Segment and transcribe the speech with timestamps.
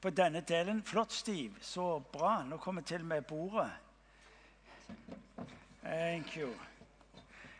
[0.00, 0.82] på denne delen.
[0.82, 1.56] Flott, Stiv.
[1.60, 2.42] Så bra.
[2.44, 3.70] Nå kommer til med bordet.
[5.82, 6.50] Thank you.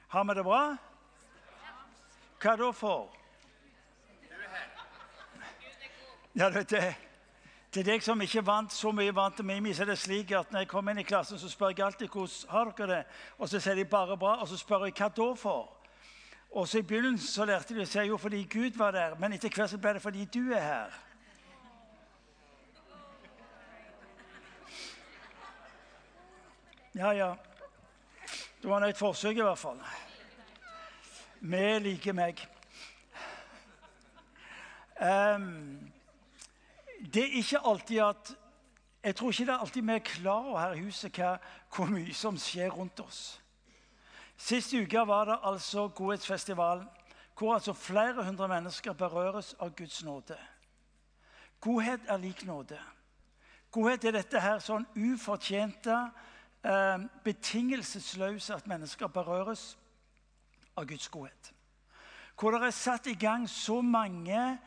[0.08, 0.76] Har vi det bra?
[2.40, 3.08] Hva da for?
[6.34, 6.94] Ja, det, det,
[7.70, 10.52] til deg som ikke vant så mye vant til Mimi, så er det slik at
[10.52, 13.04] når jeg kommer inn i klassen, så spør jeg alltid hvordan har dere det
[13.38, 15.68] Og så sier de bare bra, og så spør jeg hva da for?
[16.50, 19.32] Og så I begynnelsen så lærte de å si jo fordi Gud var der, men
[19.32, 20.98] etter hvert så ble det fordi du er her.
[26.94, 27.34] Ja, ja.
[28.62, 29.78] Det var nå et forsøk, i hvert fall.
[31.40, 32.40] Vi liker meg.
[35.00, 35.92] Um,
[37.14, 38.36] det er ikke alltid at
[39.04, 41.38] Jeg tror ikke det er alltid vi er klar over her i huset hva,
[41.72, 43.40] hvor mye som skjer rundt oss.
[44.36, 46.84] Sist uke var det altså Godhetsfestivalen,
[47.38, 50.36] hvor altså flere hundre mennesker berøres av Guds nåde.
[51.60, 52.78] Godhet er lik nåde.
[53.70, 55.96] Godhet er dette her sånn ufortjente,
[56.64, 59.78] eh, betingelsesløse at mennesker berøres
[60.76, 61.52] av Guds godhet.
[62.40, 64.58] Hvor det er satt i gang så mange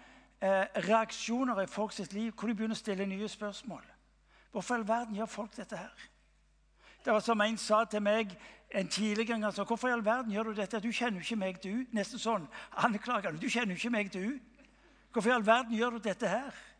[0.41, 3.83] eh, reaksjoner i folks liv, hvor de begynner å stille nye spørsmål.
[4.51, 6.09] Hvorfor i all verden gjør folk dette her?
[7.05, 8.37] Det var som En sa til meg
[8.73, 11.35] en tidligere gang altså, 'Hvorfor i all verden gjør du dette?' 'Du kjenner jo ikke
[11.35, 13.39] meg, du.' Nesten sånn anklagende.
[13.39, 14.39] 'Du kjenner jo ikke meg, du.'
[15.11, 16.72] 'Hvorfor i all verden gjør du dette her?'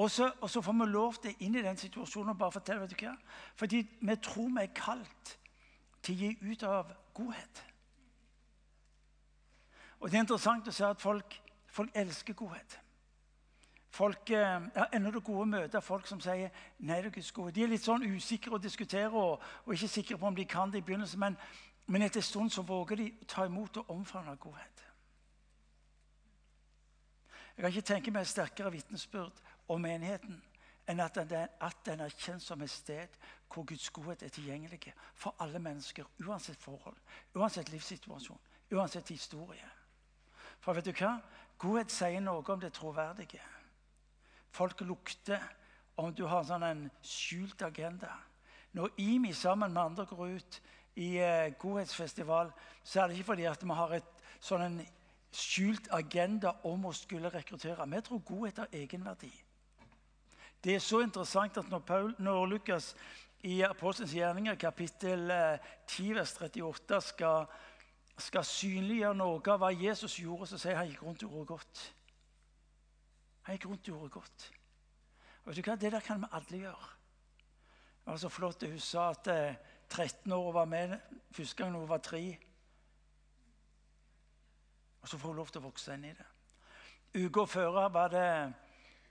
[0.00, 2.80] Og så, og så får vi lov til inn i den situasjonen og bare fortelle
[2.80, 3.10] vet du hva?
[3.60, 5.32] Fordi vi tror vi er kalt
[6.00, 7.60] til å gi ut av godhet.
[10.00, 11.36] Og Det er interessant å se at folk,
[11.68, 12.78] folk elsker godhet.
[13.92, 16.48] Folk, ja, ender det gode møter folk som sier
[16.78, 17.52] nei, det er Guds gode.
[17.52, 20.72] De er litt sånn usikre og diskuterer og, og ikke sikre på om de kan
[20.72, 21.20] det i begynnelsen.
[21.20, 21.36] Men,
[21.92, 24.86] men etter en stund så våger de å ta imot og omfavne godhet.
[27.56, 30.40] Jeg kan ikke tenke meg et sterkere vitnesbyrd om menigheten
[30.90, 33.18] enn at den, at den er kjent som et sted
[33.50, 36.96] hvor Guds godhet er tilgjengelig for alle mennesker, uansett forhold,
[37.34, 38.40] uansett livssituasjon,
[38.74, 39.68] uansett historie.
[40.60, 41.16] For vet du hva?
[41.60, 43.42] Godhet sier noe om det troverdige.
[44.50, 45.42] Folk lukter
[46.00, 48.10] om du har sånn en skjult agenda.
[48.74, 50.60] Når IMI sammen med andre går ut
[51.00, 52.50] i eh, godhetsfestival,
[52.82, 54.80] så er det ikke fordi at vi har et sånn en
[55.30, 57.86] skjult agenda om å skulle rekruttere.
[57.86, 59.30] Vi tror godhet har egenverdi.
[60.64, 62.96] Det er så interessant at når, Paul, når Lukas
[63.42, 65.32] i Apostelens gjerninger, kapittel
[65.86, 67.46] 10, eh, vers 38, skal,
[68.18, 71.84] skal synliggjøre noe av hva Jesus gjorde, så sier han gikk rundt og gjorde godt.
[73.48, 74.50] Han gikk rundt og gjorde godt.
[75.40, 75.78] Og vet du hva?
[75.80, 76.92] Det der kan vi alle gjøre.
[78.00, 79.56] Det var så flott det Hun sa at eh,
[79.88, 80.98] 13 år var med
[81.32, 82.38] første gang hun var tre.
[85.00, 86.26] Og så får hun lov til å vokse inn i det.
[87.24, 88.52] Uka før var det,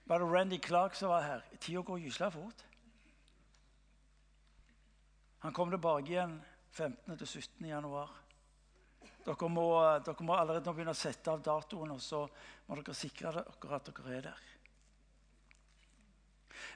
[0.09, 1.41] var det Randy Clark som var her.
[1.59, 2.63] Tida går gysla fort.
[5.39, 6.33] Han kom tilbake igjen
[6.71, 7.17] 15.
[7.17, 7.67] til 17.
[7.69, 8.09] januar.
[9.25, 9.67] Dere må,
[10.01, 12.23] dere må, allerede nå begynne å sette av datoen, og så
[12.65, 14.49] må dere sikre dere at dere er der.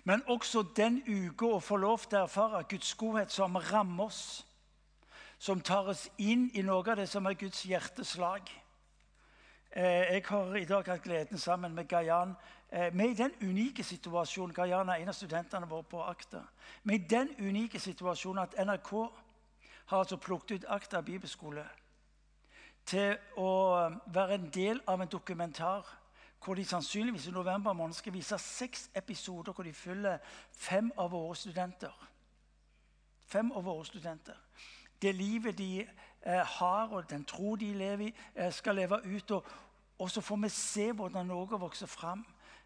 [0.06, 4.44] Men også den uka å få lov til å erfare Guds godhet som rammer oss.
[5.42, 8.46] Som tar oss inn i noe av det som er Guds hjerteslag.
[9.76, 12.36] Eh, jeg har i dag hatt gleden sammen med Gayan.
[12.74, 16.40] Eh, vi er i den unike situasjonen Gajana er en av studentene våre på Akta.
[16.84, 18.90] Vi er i den unike situasjonen at NRK
[19.86, 21.68] har altså plukket ut Akta bibelskole
[22.86, 23.52] til å
[24.10, 25.86] være en del av en dokumentar
[26.44, 30.18] hvor de sannsynligvis i november måned skal vise seks episoder hvor de følger
[30.52, 31.94] fem av våre studenter.
[33.28, 34.36] Fem av våre studenter.
[35.02, 39.32] Det livet de eh, har, og den tro de lever i, eh, skal leve ut.
[39.32, 39.46] Og,
[40.00, 42.26] og, så får vi se hvordan noe vokser fram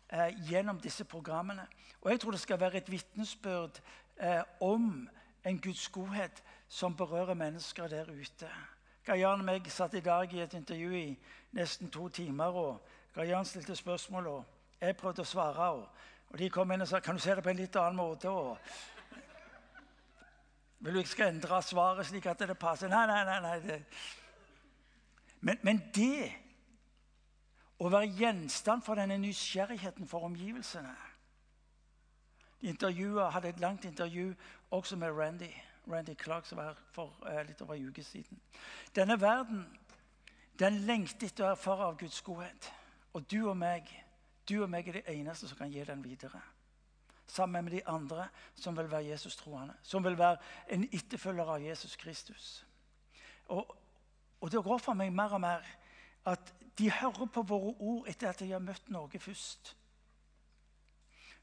[0.10, 1.68] eh, gjennom disse programmene.
[2.02, 3.82] Og jeg tror det skal være et vitnesbyrd
[4.20, 5.10] eh, om
[5.46, 8.50] en Guds godhet som berører mennesker der ute.
[9.06, 11.18] Gayan og meg satt i dag i et intervju i
[11.52, 12.46] nesten to timer.
[12.46, 14.46] og Gayan stilte spørsmål, og
[14.82, 15.70] jeg prøvde å svare.
[15.72, 15.88] Og,
[16.30, 18.30] og de kom inn og sa kan du se det på en litt annen måte.
[18.30, 18.58] og
[20.80, 22.92] Vil du ikke skal endre svaret slik at det passer?
[22.92, 23.60] Nei, nei, nei.
[23.68, 23.80] nei.
[25.40, 26.47] Men, men det
[27.80, 30.96] å være gjenstand for denne nysgjerrigheten for omgivelsene
[32.62, 32.74] De
[33.32, 34.34] hadde et langt intervju
[34.72, 35.52] også med Randy.
[35.88, 38.40] Randy Clark, som var her for uh, litt over en uke siden.
[38.96, 39.68] Denne verden
[40.60, 42.72] den lengter etter å erfare av Guds godhet.
[43.14, 43.88] Og du og meg
[44.48, 46.40] du og meg er de eneste som kan gi den videre.
[47.28, 49.76] Sammen med de andre som vil være Jesus-troende.
[49.84, 50.38] Som vil være
[50.72, 52.66] en etterfølger av Jesus Kristus.
[53.48, 53.76] Og,
[54.42, 55.68] og det går for meg mer og mer
[56.28, 59.74] at de hører på våre ord etter at de har møtt Norge først.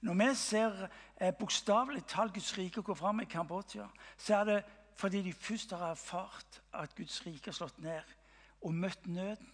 [0.05, 0.89] Når vi ser
[1.21, 3.87] eh, bokstavelig talt Guds rike gå fram i Kambodsja,
[4.17, 4.59] så er det
[4.95, 8.13] fordi de først har erfart at Guds rike har slått ned
[8.63, 9.51] og møtt nøden.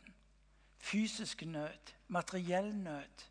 [0.80, 3.24] Fysisk nød, materiell nød,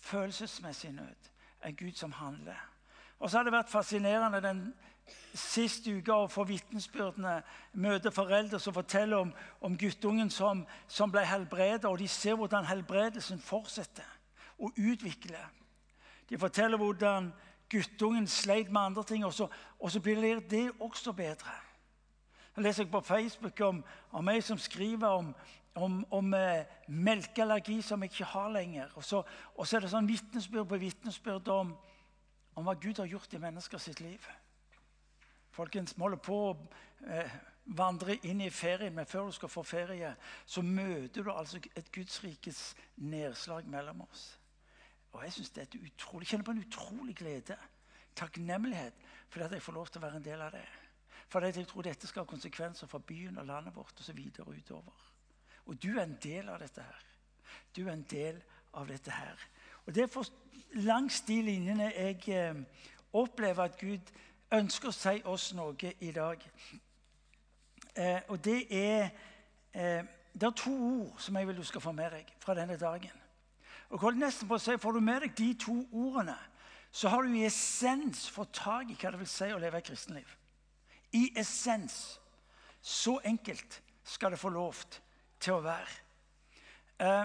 [0.00, 1.30] følelsesmessig nød.
[1.64, 2.60] En Gud som handler.
[3.18, 4.74] Og så har det vært fascinerende den
[5.34, 7.42] siste uke få vitnesbyrdene,
[7.72, 12.66] møte foreldre som forteller om, om guttungen som, som ble helbredet, og de ser hvordan
[12.68, 14.06] helbredelsen fortsetter
[14.58, 15.40] å utvikle.
[16.30, 17.32] De forteller hvordan
[17.70, 19.48] guttungen sleit med andre ting, og så,
[19.78, 21.58] og så blir det også bedre.
[22.56, 25.32] Jeg leser på Facebook om, om ei som skriver om,
[25.74, 28.92] om, om eh, melkeallergi som jeg ikke har lenger.
[28.94, 29.24] Og så,
[29.56, 31.74] og så er det sånn vitnesbyrd på vitnesbyrd om,
[32.54, 34.22] om hva Gud har gjort i mennesker sitt liv.
[35.54, 36.54] Folkens, vi holder på å
[37.06, 37.34] eh,
[37.78, 40.10] vandre inn i ferien, men før du skal få ferie,
[40.46, 42.62] så møter du altså et Guds rikes
[42.96, 44.24] nedslag mellom oss.
[45.14, 47.56] Og Jeg synes det er et utrolig, kjenner på en utrolig glede,
[48.18, 48.98] takknemlighet,
[49.28, 50.66] for at jeg får lov til å være en del av det.
[51.30, 54.18] For at jeg tror dette skal ha konsekvenser for byen og landet vårt osv.
[54.58, 55.06] utover.
[55.66, 57.06] Og du er en del av dette her.
[57.76, 58.42] Du er en del
[58.74, 59.48] av dette her.
[59.86, 60.30] Og Det er
[60.82, 62.62] langs de linjene jeg eh,
[63.12, 64.10] opplever at Gud
[64.58, 66.42] ønsker å si oss noe i dag.
[67.94, 69.10] Eh, og det er,
[69.72, 70.04] eh,
[70.34, 73.22] det er to ord som jeg vil du skal få med deg fra denne dagen.
[73.90, 76.38] Og hold nesten på å si, Får du med deg de to ordene,
[76.90, 79.86] så har du i essens fått tak i hva det vil si å leve et
[79.86, 80.36] kristenliv.
[81.12, 82.18] I essens.
[82.82, 84.84] Så enkelt skal det få lov
[85.40, 85.90] til å være.
[86.98, 87.24] Eh,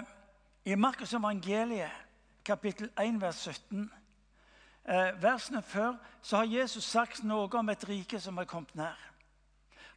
[0.64, 1.90] I Markus evangeliet,
[2.44, 3.99] kapittel 1, vers 17 eh,
[5.22, 8.98] versene før så har Jesus sagt noe om et rike som er kommet nær.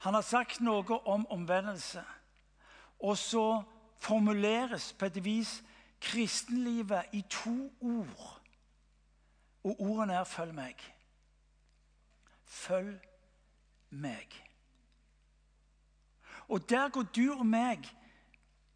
[0.06, 2.04] Han har sagt noe om omvendelse.
[3.00, 3.64] Og så
[4.00, 5.64] formuleres på et vis
[6.02, 8.42] kristenlivet i to ord.
[9.64, 10.92] Og ordene er 'følg meg'.
[12.46, 13.00] Følg
[13.90, 14.44] meg.
[16.48, 17.96] Og der går du og meg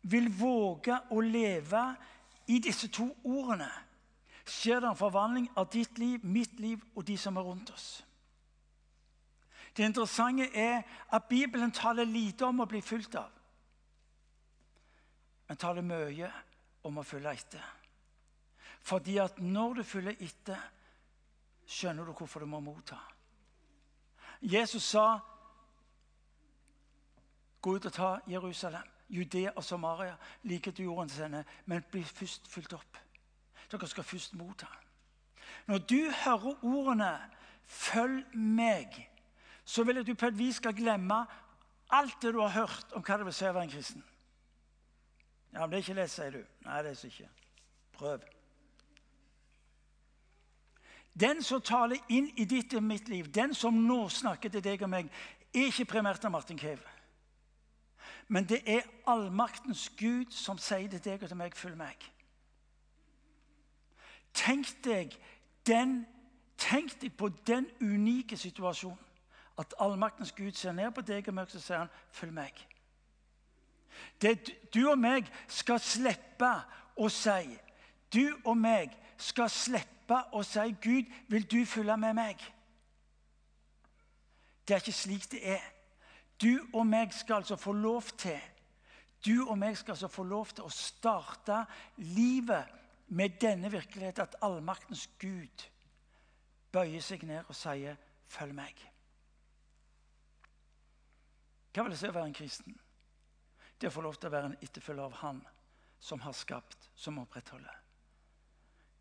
[0.02, 1.96] vil våge å leve
[2.48, 3.87] i disse to ordene
[4.50, 7.88] skjer det en forvandling av ditt liv, mitt liv og de som er rundt oss.
[9.78, 10.82] Det interessante er
[11.14, 13.30] at Bibelen taler lite om å bli fulgt av,
[15.48, 16.32] men taler mye
[16.88, 17.68] om å følge etter.
[18.82, 20.60] Fordi at når du følger etter,
[21.68, 22.98] skjønner du hvorfor du må motta.
[24.42, 25.20] Jesus sa,
[27.62, 32.48] 'Gå ut og ta Jerusalem, Judea og Samaria, like til jorden sine, men bli først
[32.48, 33.07] fulgt opp.'
[33.72, 34.68] Dere skal først motta.
[35.68, 37.20] Når du hører ordene
[37.66, 39.10] 'følg meg',
[39.66, 41.26] så vil jeg du på et vis skal glemme
[41.90, 44.04] alt det du har hørt om hva det vil si å være en kristen.
[45.54, 46.44] Ja, men det er ikke lett, sier du.
[46.66, 47.30] Nei, det er ikke.
[47.94, 48.22] Prøv.
[51.20, 54.84] Den som taler inn i ditt og mitt liv, den som nå snakker til deg
[54.86, 55.10] og meg,
[55.56, 56.84] er ikke primært av Martin Cave.
[58.28, 62.17] Men det er allmaktens Gud som sier til deg og til meg 'følg meg'.
[64.38, 65.16] Tenk deg,
[65.66, 66.06] den,
[66.62, 69.04] tenk deg på den unike situasjonen
[69.58, 72.68] at allmaktens Gud ser ned på deg og meg og sier han, 'Følg meg'.
[74.22, 76.54] Det du og meg skal slippe
[76.98, 77.58] å si
[78.14, 82.54] Du og meg skal slippe å si 'Gud, vil du følge med meg?'
[84.68, 85.64] Det er ikke slik det er.
[86.42, 88.40] Du og meg skal altså få lov til
[89.26, 91.66] Du og meg skal altså få lov til å starte
[91.98, 92.66] livet
[93.08, 95.68] med denne virkeligheten at allmaktens Gud
[96.72, 97.96] bøyer seg ned og sier
[98.28, 98.88] 'følg meg'.
[101.74, 102.80] Hva vil det si å være en kristen?
[103.82, 105.48] Det å få lov til å være en etterfølger av Han
[106.00, 107.84] som har skapt, som opprettholder.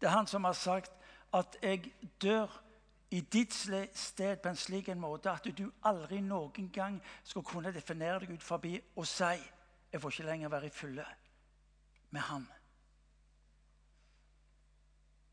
[0.00, 0.92] Det er Han som har sagt
[1.32, 2.62] at 'jeg dør
[3.10, 7.72] i ditt sted på en slik en måte at du aldri noen gang skal kunne
[7.72, 9.24] definere deg ut forbi og si
[9.92, 11.06] 'jeg får ikke lenger være i fylle
[12.10, 12.55] med Han'.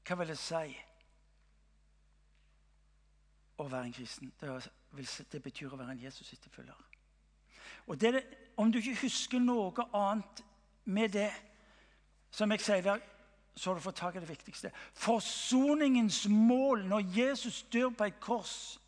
[0.04, 0.74] Hva vil det si
[3.58, 4.34] å være en kristen?
[5.32, 6.84] Det, betyr å være en Jesus-etterfølger.
[7.88, 8.24] Og det,
[8.58, 10.44] Om du ikke husker noe annet
[10.86, 11.32] med det,
[12.32, 13.02] som jeg sier
[13.56, 14.72] så har du fått tak i det viktigste.
[14.94, 18.80] Forsoningens mål når Jesus dør på et kors,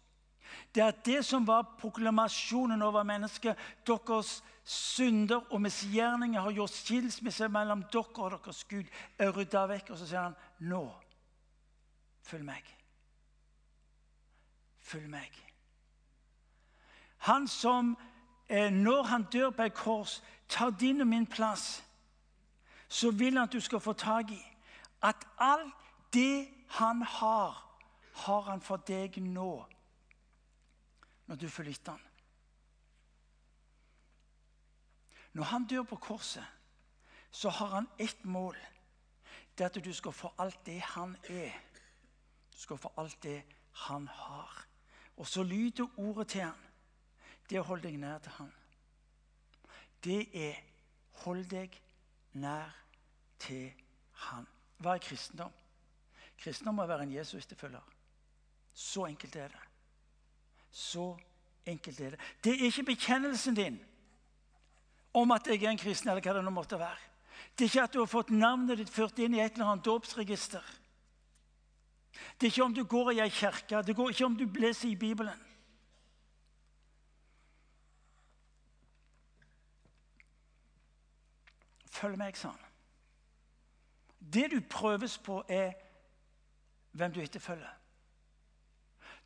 [0.74, 3.58] det er at det som var proklamasjonen over mennesket
[3.88, 8.86] Deres synder og misgjerninger har gjort skilsmisse mellom dere og deres Gud,
[9.20, 9.92] er rydda vekk.
[9.92, 10.84] Og så sier han nå
[12.26, 12.66] Følg meg.
[14.82, 15.42] Følg meg.
[17.26, 17.98] Han som,
[18.50, 21.84] eh, når han dør på et kors, tar din og min plass,
[22.90, 24.42] så vil han at du skal få tak i
[25.02, 25.74] at alt
[26.14, 27.62] det han har,
[28.14, 29.66] har han for deg nå,
[31.26, 32.02] når du følger han.
[35.34, 36.46] Når han dør på korset,
[37.32, 38.58] så har han ett mål.
[39.58, 41.65] Det er at du skal få alt det han er.
[42.56, 43.44] Du skal få alt det
[43.86, 44.66] han har.
[45.18, 46.62] Og så lyder ordet til han.
[47.50, 48.52] Det er å holde deg nær til han.
[50.04, 50.62] Det er
[51.24, 51.76] hold deg
[52.34, 52.72] nær
[53.40, 53.74] til
[54.28, 54.48] han.
[54.78, 55.52] Hva er kristendom?
[56.38, 57.84] Kristendom må være en Jesus-etterfølger.
[58.74, 59.66] Så enkelt er det.
[60.72, 61.18] Så
[61.66, 62.20] enkelt er det.
[62.44, 63.80] Det er ikke bekjennelsen din
[65.16, 67.12] om at jeg er en kristen, eller hva det nå måtte være.
[67.56, 69.86] Det er ikke at du har fått navnet ditt ført inn i et eller annet
[69.86, 70.64] dåpsregister.
[72.40, 74.90] Det er ikke om du går i ei kirke, det går ikke om du leser
[74.90, 75.42] i Bibelen.
[81.96, 82.62] Følg meg, sa han.
[84.20, 85.74] Det du prøves på, er
[86.92, 87.72] hvem du etterfølger.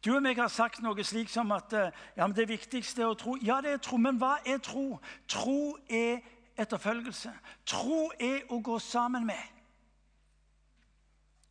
[0.05, 3.17] Du og meg har sagt noe slik som at eh, ja, det viktigste er å
[3.19, 3.35] tro.
[3.43, 4.99] Ja, det er tro, men hva er tro?
[5.27, 6.21] Tro er
[6.59, 7.33] etterfølgelse.
[7.67, 9.58] Tro er å gå sammen med.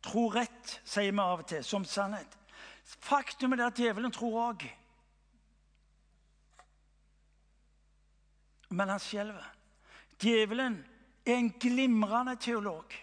[0.01, 2.37] Tro rett, sier vi av og til, som sannhet.
[3.03, 4.63] Faktum er at djevelen tror òg.
[8.69, 9.45] Men han skjelver.
[10.21, 10.79] Djevelen
[11.25, 12.95] er en glimrende teolog.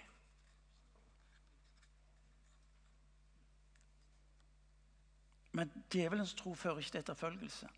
[5.57, 7.69] Men djevelens tro fører ikke til etterfølgelse.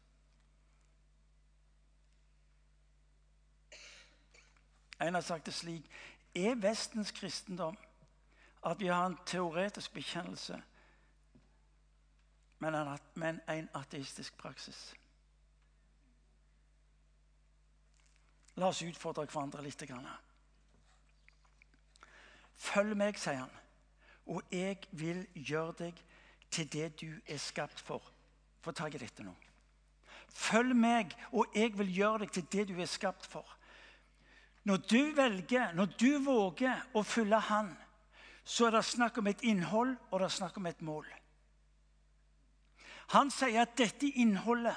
[5.01, 5.87] En har sagt det slik
[6.35, 7.77] Er Vestens kristendom
[8.67, 10.62] at vi har en teoretisk bekjennelse,
[12.59, 14.95] men en ateistisk praksis?
[18.59, 19.85] La oss utfordre hverandre litt.
[22.59, 23.59] Følg meg, sier han,
[24.27, 26.00] og jeg vil gjøre deg
[26.50, 28.03] til det du er skapt for.
[28.65, 29.35] Få tak i dette nå.
[30.29, 33.47] Følg meg, og jeg vil gjøre deg til det du er skapt for.
[34.69, 37.71] Når du velger, når du våger å følge Han,
[38.49, 41.07] så er det snakk om et innhold, og det er snakk om et mål.
[43.12, 44.76] Han sier at dette innholdet,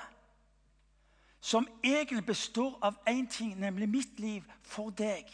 [1.40, 5.30] som egentlig består av én ting, nemlig mitt liv for deg,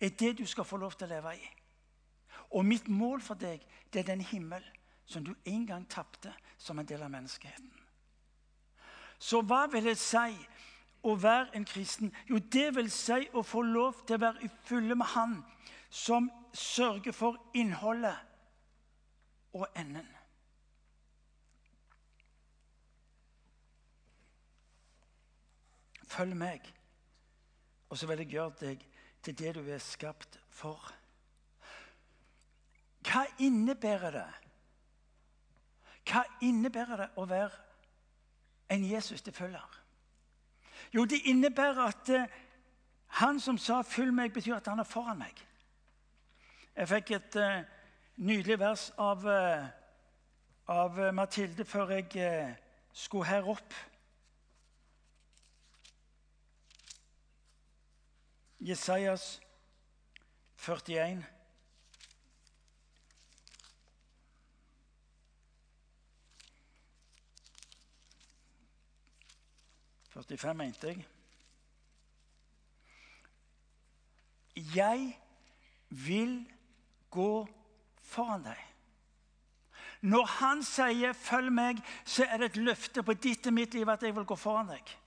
[0.00, 1.46] er det du skal få lov til å leve i.
[2.50, 4.64] Og mitt mål for deg, det er den himmel
[5.06, 7.70] som du en gang tapte som en del av menneskeheten.
[9.18, 10.34] Så hva vil det si
[11.06, 12.10] å være en kristen?
[12.26, 15.38] Jo, det vil si å få lov til å være i fulle med Han
[15.90, 18.16] som sørger for innholdet
[19.52, 20.06] og enden.
[26.08, 26.74] Følg meg,
[27.88, 28.84] og så vil jeg gjøre deg
[29.22, 30.92] til det du er skapt for.
[33.04, 34.28] Hva innebærer det?
[36.08, 37.52] Hva innebærer det å være
[38.72, 39.76] en Jesus-tilfølger?
[40.94, 42.24] Jo, det innebærer at uh,
[43.20, 45.47] han som sa 'følg meg', betyr at han er foran meg.
[46.78, 47.62] Jeg fikk et uh,
[48.22, 49.64] nydelig vers av, uh,
[50.70, 52.54] av Mathilde før jeg
[52.94, 53.74] skulle her opp.
[58.62, 59.40] Jesajas
[60.62, 61.24] 41.
[70.26, 71.06] 45, mente jeg.
[74.74, 75.18] Jeg
[75.90, 76.57] vil
[77.10, 77.48] gå
[78.02, 78.64] foran deg.
[80.00, 83.88] Når han sier 'følg meg', så er det et løfte på ditt og mitt liv
[83.88, 84.98] at jeg vil gå foran deg.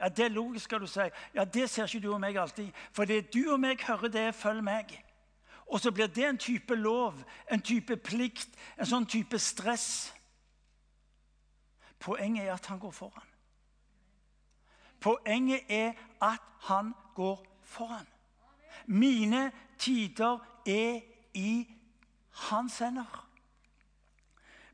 [0.00, 1.00] Ja, Det er logisk, skal du si.
[1.34, 2.72] Ja, Det ser ikke du og meg alltid.
[2.92, 5.02] For det du og meg hører, det er 'følg meg'.
[5.66, 7.14] Og så blir det en type lov,
[7.50, 8.48] en type plikt,
[8.78, 10.14] en sånn type stress.
[11.98, 13.28] Poenget er at han går foran.
[15.00, 18.06] Poenget er at han går foran.
[18.86, 21.00] Mine tider er
[21.34, 21.66] i
[22.48, 23.26] hans hender.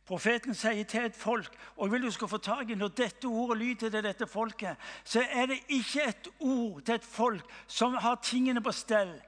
[0.06, 3.26] Profeten sier til et folk og jeg vil du skal få tak i, Når dette
[3.26, 7.94] ordet lyder til dette folket, så er det ikke et ord til et folk som
[7.94, 9.20] har tingene på stell,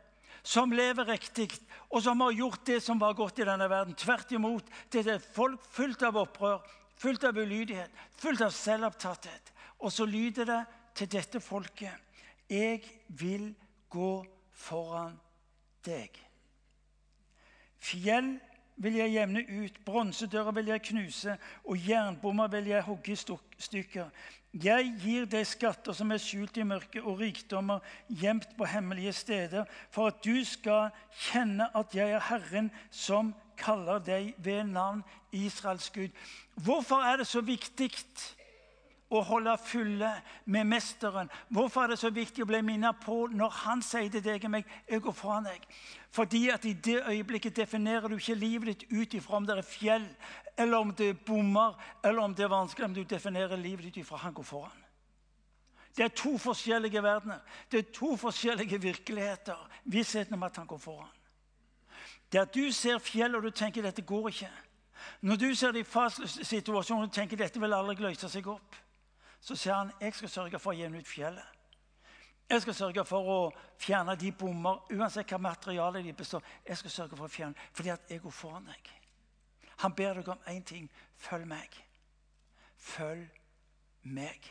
[0.42, 1.50] som lever riktig,
[1.90, 3.94] og som har gjort det som var godt i denne verden.
[3.94, 4.64] Tvert imot.
[4.92, 6.62] Det er et folk fullt av opprør,
[6.96, 9.52] fullt av ulydighet, fullt av selvopptatthet.
[9.80, 10.62] Og så lyder det
[10.94, 11.92] til dette folket.
[12.48, 13.50] Jeg vil
[13.90, 15.18] gå foran
[15.84, 16.27] deg.
[17.78, 18.36] Fjell
[18.78, 23.18] vil jeg jevne ut, bronsedører vil jeg knuse, og jernbommer vil jeg hogge i
[23.58, 24.10] stykker.
[24.54, 29.66] Jeg gir deg skatter som er skjult i mørket, og rikdommer gjemt på hemmelige steder,
[29.90, 30.92] for at du skal
[31.28, 35.02] kjenne at jeg er Herren som kaller deg ved navn
[35.34, 36.14] Israels Gud.
[36.54, 37.90] Hvorfor er det så viktig
[39.08, 40.10] å holde fulle
[40.44, 41.30] med Mesteren?
[41.48, 44.54] Hvorfor er det så viktig å bli minnet på når han sier til deg og
[44.56, 45.64] meg jeg går foran deg?
[46.14, 49.66] Fordi at i det øyeblikket definerer du ikke livet ditt ut ifra om det er
[49.66, 50.06] fjell,
[50.58, 52.88] eller om det er bommer, eller om det er vanskelig.
[52.88, 54.84] Men du definerer livet ditt ifra han går foran.
[55.96, 57.38] Det er to forskjellige verdener.
[57.70, 59.68] Det er to forskjellige virkeligheter.
[59.84, 61.14] Vissheten om at han går foran.
[62.32, 64.50] Det at du ser fjell og du tenker dette går ikke.
[65.20, 68.76] Når du ser det i fastløse situasjon og tenker dette vil aldri løse seg opp,
[69.40, 71.56] så sier han jeg skal sørge for å jevne ut fjellet.
[72.48, 73.40] Jeg skal sørge for å
[73.76, 76.44] fjerne de bommer, uansett hva materialet de består.
[76.64, 78.88] Jeg skal sørge for å fjerne, fordi at jeg går foran deg.
[79.84, 80.88] Han ber deg om én ting.
[81.16, 81.76] Følg meg.
[82.76, 83.28] Følg
[84.02, 84.48] meg.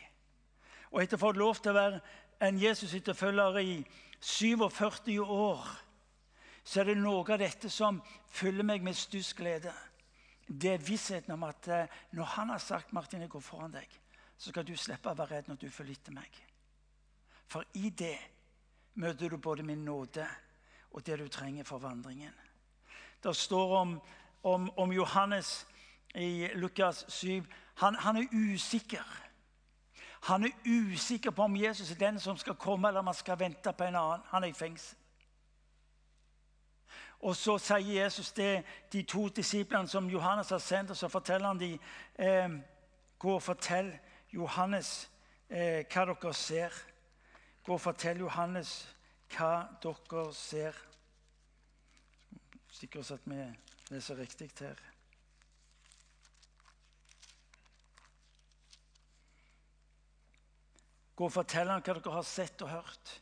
[0.92, 2.00] Og etter å ha fått lov til å være
[2.46, 3.74] en Jesus-etterfølger i
[4.20, 5.66] 47 år,
[6.64, 7.98] så er det noe av dette som
[8.30, 9.72] fyller meg med stuss glede.
[10.48, 13.88] Det er vissheten om at eh, når han har sagt Martin, jeg går foran deg,
[14.38, 16.42] så skal du slippe å være redd når du forlater meg.
[17.48, 18.16] For i det
[18.94, 20.26] møter du både min nåde
[20.90, 22.34] og det du trenger for vandringen.
[23.22, 24.00] Det står om,
[24.42, 25.66] om, om Johannes
[26.14, 27.42] i Lukas 7.
[27.74, 29.04] Han, han, er usikker.
[30.22, 33.38] Han er usikker på om Jesus er den som skal komme, eller om han skal
[33.38, 34.26] vente på en annen.
[34.30, 34.96] Han er i fengsel.
[37.20, 41.46] Og så sier Jesus det de to disiplene som Johannes har sendt, og så forteller
[41.46, 41.78] han dem
[42.14, 42.50] eh,
[43.18, 43.90] Gå og fortell
[44.32, 45.08] Johannes
[45.48, 46.74] eh, hva dere ser.
[47.64, 48.74] Gå og fortell Johannes
[49.32, 50.76] hva dere ser.
[52.72, 53.40] Sikkert at vi
[53.90, 54.80] leser riktig her.
[61.16, 63.14] Gå og fortell ham hva dere har sett og hørt.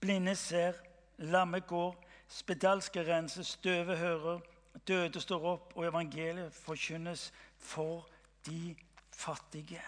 [0.00, 0.78] Blinde ser,
[1.18, 1.96] lamme går,
[2.28, 4.40] spedalske renses, døve hører,
[4.88, 7.26] døde står opp, og evangeliet forkynnes
[7.58, 8.08] for
[8.46, 8.72] de
[9.20, 9.82] fattige.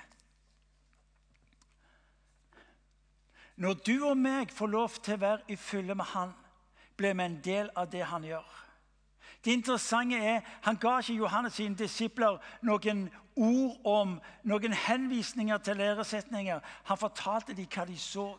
[3.56, 6.32] Når du og meg får lov til å være i fylle med Han,
[6.96, 8.48] blir vi en del av det Han gjør.
[9.44, 15.76] Det interessante er Han ga ikke Johannes sine disipler noen ord om noen henvisninger til
[15.76, 16.60] læresetninger.
[16.84, 18.34] Han fortalte dem hva de så.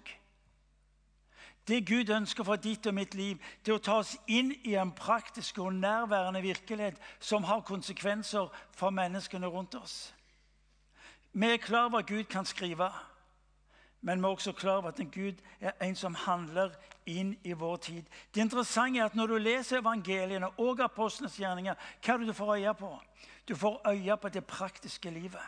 [1.67, 4.75] Det Gud ønsker for ditt og mitt liv, det er å ta oss inn i
[4.75, 10.11] en praktisk og nærværende virkelighet som har konsekvenser for menneskene rundt oss.
[11.33, 12.89] Vi er klar over at Gud kan skrive,
[14.01, 16.69] men vi er også klar over at en Gud er en som handler
[17.05, 18.03] inn i vår tid.
[18.35, 21.73] Det interessante er at Når du leser evangeliene og apostlenes gjerninger,
[22.05, 22.99] hva er det du får øye på?
[23.47, 25.41] Du får øye på det praktiske livet.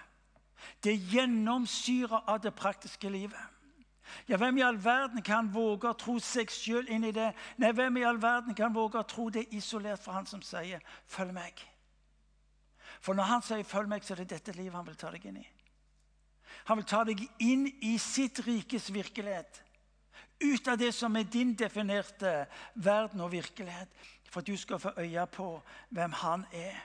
[0.83, 3.39] Det gjennomsyrer av det praktiske livet.
[4.27, 7.33] Ja, Hvem i all verden kan våge å tro seg sjøl inn i det?
[7.57, 10.79] Nei, Hvem i all verden kan våge å tro det isolert fra han som sier
[11.07, 11.65] 'følg meg'?
[13.01, 15.25] For når han sier 'følg meg', så er det dette livet han vil ta deg
[15.25, 15.47] inn i.
[16.65, 19.61] Han vil ta deg inn i sitt rikes virkelighet.
[20.43, 23.91] Ut av det som er din definerte verden og virkelighet.
[24.29, 25.49] For at du skal få øye på
[25.89, 26.81] hvem han er.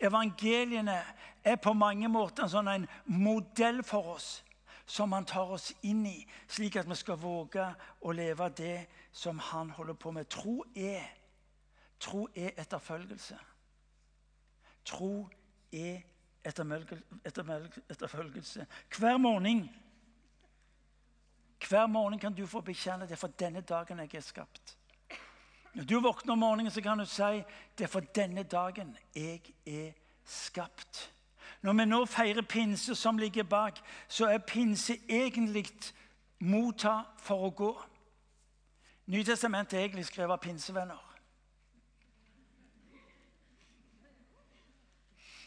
[0.00, 1.02] Evangeliene
[1.44, 4.30] er på mange måter en sånn en modell for oss
[4.90, 7.66] som han tar oss inn i, slik at vi skal våge
[8.02, 10.26] å leve det som han holder på med.
[10.26, 11.04] Tro er,
[12.00, 13.36] tro er etterfølgelse.
[14.88, 15.28] Tro
[15.70, 16.00] er
[16.44, 18.66] etterfølgelse.
[18.98, 19.70] Hver morgen
[21.68, 24.76] hver morgen kan du få bekjenne det er for denne dagen jeg er skapt.
[25.74, 27.42] Når du våkner om morgenen, så kan du si
[27.78, 29.92] det er for denne dagen jeg er
[30.24, 31.12] skapt.
[31.62, 35.66] Når vi nå feirer pinse som ligger bak, så er pinse egentlig
[36.40, 37.70] motta for å gå.
[39.06, 41.09] Nytestamentet er egentlig skrevet av pinsevenner.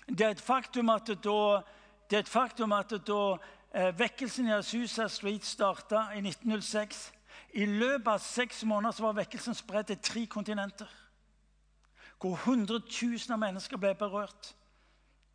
[0.08, 1.62] Det er et faktum at da,
[2.28, 3.20] faktum at da
[3.74, 7.12] eh, vekkelsen i Azusa Street starta i 1906
[7.54, 10.90] I løpet av seks måneder så var vekkelsen spredt til tre kontinenter.
[12.22, 14.54] Hvor hundretusener av mennesker ble berørt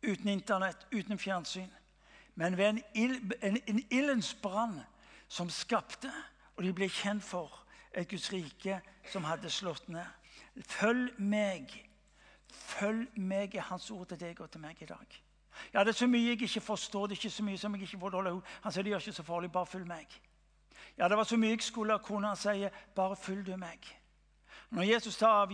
[0.03, 1.69] uten Internett, uten fjernsyn.
[2.35, 4.79] Men ved en, ild, en ildens brann
[5.27, 6.11] som skapte,
[6.55, 8.79] og de ble kjent for et Guds rike
[9.11, 10.07] som hadde slått ned.
[10.67, 11.71] Følg meg.
[12.51, 15.21] Følg meg i hans ord til deg og til meg i dag.
[15.73, 17.81] Ja, Det er så mye jeg ikke forstår, det er ikke så mye som jeg
[17.81, 20.21] ikke får holde Han sier det gjør ikke så farlig, bare følg meg.
[20.97, 22.29] Ja, Det var så mye jeg skulle ha kunnet.
[22.29, 23.99] Han sier bare følg du meg.
[24.69, 25.47] Når Jesus tar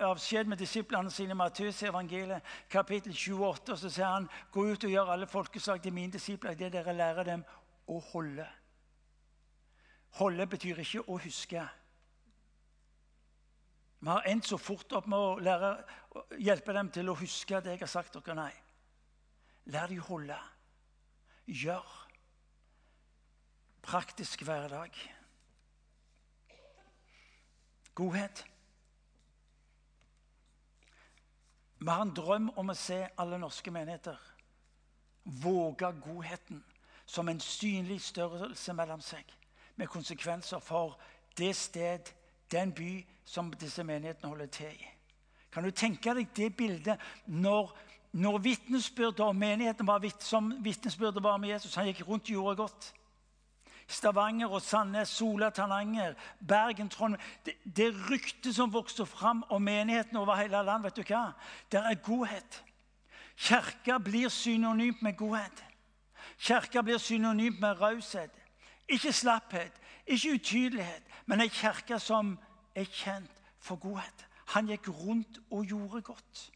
[0.00, 4.90] avskjed med disiplene sine i Matteus evangeliet, kapittel 28, så sier han gå ut og
[4.90, 7.44] gjør alle folkeslag til mine disipler det dere lærer dem
[7.88, 8.46] å holde.
[10.16, 11.66] Holde betyr ikke å huske.
[13.98, 15.72] Vi har endt så fort opp med å lære,
[16.38, 18.36] hjelpe dem til å huske det jeg har sagt dere.
[18.38, 18.52] Nei.
[19.74, 20.38] Lær dem holde.
[21.48, 21.88] Gjør.
[23.82, 24.94] Praktisk hverdag.
[27.98, 28.44] Godhet.
[31.78, 34.18] Vi har en drøm om å se alle norske menigheter
[35.28, 36.64] våge godheten
[37.06, 39.24] som en synlig størrelse mellom seg,
[39.76, 40.98] med konsekvenser for
[41.38, 42.08] det sted,
[42.52, 44.88] den by som disse menighetene holder til i.
[45.52, 47.72] Kan du tenke deg det bildet når,
[48.12, 51.74] når vitnesbyrdet om menigheten var som vitnesbyrdet var med Jesus?
[51.74, 52.94] Han gikk rundt og gjorde godt.
[53.88, 56.14] Stavanger og Sandnes, Sola, Tananger,
[56.48, 61.12] Bergen, Trondheim Det, det ryktet som vokste fram om menigheten over hele landet, vet du
[61.14, 61.32] hva?
[61.72, 62.64] Det er godhet.
[63.36, 65.64] Kirka blir synonymt med godhet.
[66.38, 68.30] Kirka blir synonymt med raushet.
[68.88, 69.72] Ikke slapphet,
[70.08, 72.36] ikke utydelighet, men ei kirke som
[72.74, 74.24] er kjent for godhet.
[74.54, 76.48] Han gikk rundt og gjorde godt.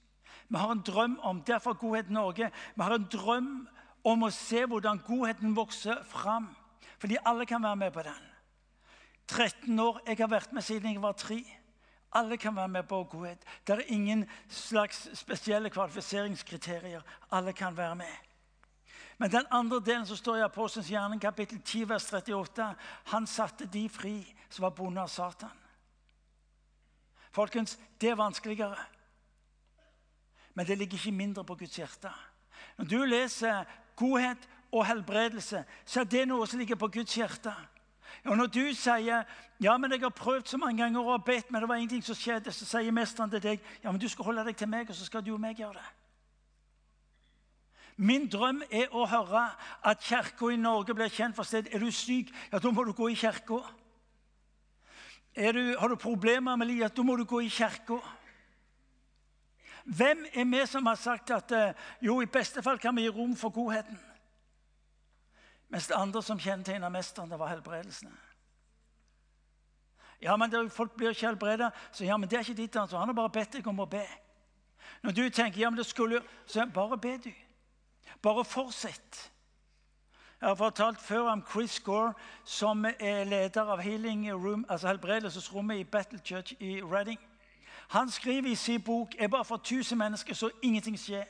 [0.48, 2.50] Vi har en drøm om derfor Godhet Norge.
[2.76, 3.68] Vi har en drøm
[4.04, 6.50] om å se hvordan godheten vokser fram.
[6.98, 8.22] Fordi alle kan være med på den.
[9.28, 10.00] 13 år.
[10.06, 11.40] Jeg har vært med siden jeg var tre.
[12.12, 13.44] Alle kan være med på godhet.
[13.66, 17.00] Det er ingen slags spesielle kvalifiseringskriterier.
[17.30, 18.31] Alle kan være med.
[19.18, 22.68] Men den andre delen som står i Apostelens gjerning, kapittel 10, vers 38,
[23.12, 24.16] han satte de fri
[24.48, 25.52] som var bonde av Satan.
[27.32, 28.76] Folkens, det er vanskeligere.
[30.54, 32.10] Men det ligger ikke mindre på Guds hjerte.
[32.76, 33.64] Når du leser
[33.96, 37.52] godhet og helbredelse, så er det noe som ligger på Guds hjerte.
[38.24, 39.24] Og Når du sier
[39.62, 42.14] ja, men jeg har prøvd så mange ganger og bedt, men det var ingenting som
[42.14, 44.96] skjedde, så sier mesteren til deg ja, men du skal holde deg til meg, og
[44.96, 45.88] så skal du og meg gjøre det.
[47.96, 49.44] Min drøm er å høre
[49.84, 51.68] at kirka i Norge blir kjent for sted.
[51.72, 53.60] Er du syk, ja, da må du gå i kirka.
[55.36, 58.00] Har du problemer med livet, da må du gå i kirka.
[59.84, 63.10] Hvem er vi som har sagt at eh, jo, i beste fall kan vi gi
[63.10, 63.98] rom for godheten?
[65.72, 68.12] Mens det andre som kjennetegna mesteren, det var helbredelsene.
[70.22, 71.70] Ja, men der Folk blir ikke helbreda.
[71.92, 73.00] Så ja, men det er ikke ditt ansvar.
[73.00, 74.04] Han har bare bedt deg om å be.
[75.02, 77.32] Når du tenker ja, men det skulle Så bare be, du.
[78.22, 79.32] Bare fortsett.
[80.40, 82.12] Jeg har fortalt før om Chris Gore,
[82.44, 87.20] som er leder av Healing Room, altså helbredelsesrommet i Battle Church i Reading.
[87.88, 91.24] Han skriver i sin bok er bare for 1000 mennesker, så ingenting skjer.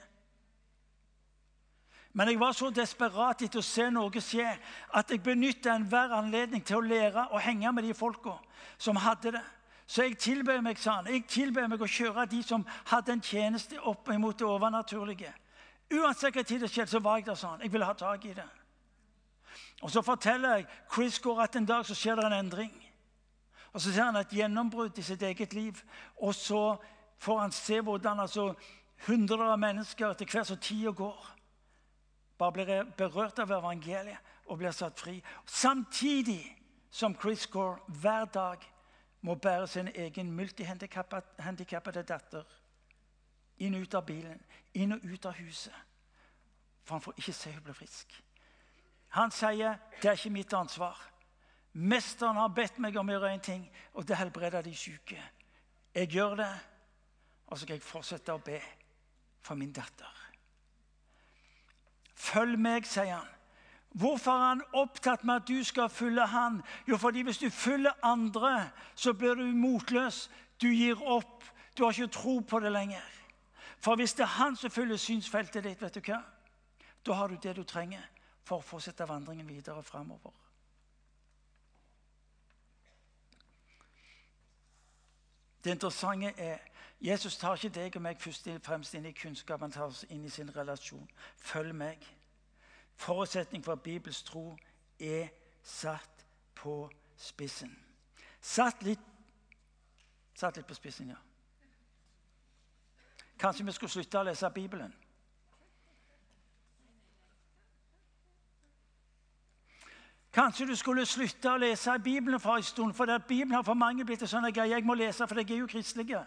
[2.12, 4.46] Men jeg var så desperat etter å se noe skje
[4.94, 8.36] at jeg benytta enhver anledning til å lære og henge med de folka
[8.78, 9.44] som hadde det.
[9.86, 13.80] Så jeg tilbød meg sa han, jeg meg å kjøre de som hadde en tjeneste
[13.80, 15.32] opp mot det overnaturlige.
[15.92, 17.60] Uansett hva tid det skjedde, så var jeg der sånn.
[17.60, 18.48] Jeg ville ha tak i det.
[19.82, 22.72] Og Så forteller jeg Chris går at en dag så skjer det en endring.
[23.72, 25.82] Og Så ser han et gjennombrudd i sitt eget liv.
[26.16, 26.76] Og så
[27.18, 28.54] får han se hvordan altså,
[29.06, 31.30] hundrer av mennesker etter hvert som tida går
[32.38, 34.18] bare blir berørt av evangeliet
[34.50, 35.22] og blir satt fri.
[35.46, 36.58] Samtidig
[36.90, 38.58] som Chris Gore hver dag
[39.22, 42.42] må bære sin egen multihandikappede datter
[43.62, 44.38] inn og ut av bilen,
[44.74, 45.74] inn og ut av huset.
[46.82, 48.14] For han får ikke se hun blir frisk.
[49.16, 50.98] Han sier det er ikke mitt ansvar.
[51.72, 53.62] Mesteren har bedt meg om å gjøre en ting,
[53.96, 55.20] og det helbreder de syke.
[55.94, 56.52] Jeg gjør det,
[57.46, 58.58] og så skal jeg fortsette å be
[59.44, 60.18] for min datter.
[62.22, 63.30] Følg meg, sier han.
[63.92, 66.62] Hvorfor er han opptatt med at du skal følge han?
[66.88, 70.30] Jo, fordi hvis du følger andre, så blir du motløs.
[70.62, 71.44] Du gir opp.
[71.76, 73.04] Du har ikke tro på det lenger.
[73.82, 76.22] For hvis det er han som fyller synsfeltet ditt, vet du hva?
[77.06, 78.02] da har du det du trenger
[78.44, 80.32] for å fortsette vandringen videre framover.
[85.64, 86.58] Det interessante er
[87.02, 90.04] Jesus tar ikke deg og meg først og fremst inn i kunnskap, han tar oss
[90.08, 91.08] inn i sin relasjon.
[91.36, 92.04] Følg meg.
[92.94, 94.56] Forutsetning for Bibels tro
[95.00, 96.22] er satt
[96.54, 96.76] på
[97.18, 97.74] spissen.
[98.40, 99.02] Satt litt,
[100.34, 101.18] satt litt på spissen, ja.
[103.42, 104.92] Kanskje vi skulle slutte å lese Bibelen?
[110.32, 114.06] Kanskje du skulle slutte å lese Bibelen for en stund, for Bibelen har for mange
[114.06, 116.20] blitt en sånn greie jeg må lese, for jeg er jo kristelig.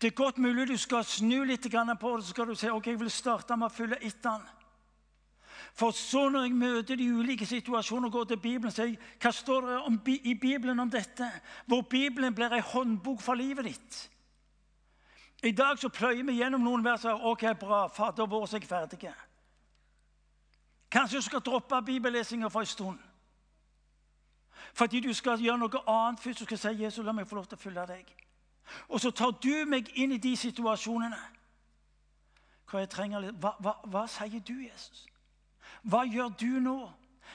[0.00, 2.86] Det er godt mulig du skal snu litt på det så skal du si ok,
[2.86, 4.50] jeg vil starte med å følge etter den.
[5.76, 9.32] For så når jeg møter de ulike situasjoner og går til Bibelen, sier jeg hva
[9.32, 11.30] står det om, i Bibelen om dette?
[11.66, 13.98] Hvor Bibelen blir ei håndbok for livet ditt.
[15.42, 18.60] I dag så pløyer vi gjennom noen vers og ok, bra, Fader vår, så er
[18.60, 19.12] jeg ferdig.
[20.90, 22.98] Kanskje du skal droppe bibellesinga for en stund.
[24.74, 26.38] Fordi du skal gjøre noe annet først.
[26.38, 28.14] Du skal si 'Jesus, la meg få lov til å følge deg'.
[28.88, 31.18] Og så tar du meg inn i de situasjonene.
[32.70, 35.06] Hva, jeg trenger, hva, hva, hva sier du, Jesus?
[35.82, 36.92] Hva gjør du nå?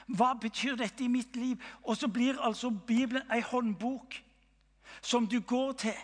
[0.07, 1.57] Hva betyr dette i mitt liv?
[1.83, 4.15] Og så blir altså Bibelen ei håndbok
[5.01, 5.97] som du går til.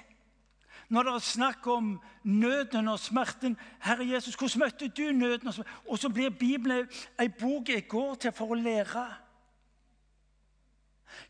[0.90, 5.48] Når det er snakk om nøden og smerten Herre Jesus, hvordan møtte du nøden?
[5.48, 5.74] Og, smerten?
[5.88, 6.88] og så blir Bibelen
[7.20, 9.08] ei bok jeg går til for å lære.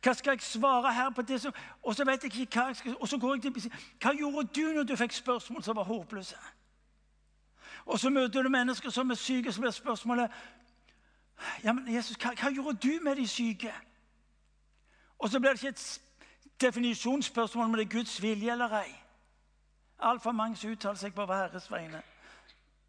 [0.04, 2.76] Hva skal jeg svare her på det som Og så vet jeg ikke hva jeg
[2.76, 5.84] skal Og så går jeg til Hva gjorde du når du fikk spørsmål som var
[5.84, 6.38] håpløse?
[7.86, 10.32] Og så møter du mennesker som er syke, så blir spørsmålet
[11.64, 13.74] ja, men Jesus, hva, hva gjorde du med de syke?
[15.20, 16.02] Og så blir det ikke et
[16.62, 18.96] definisjonsspørsmål om det er Guds vilje eller ei.
[20.00, 22.04] Altfor mange som uttaler seg på Herres vegne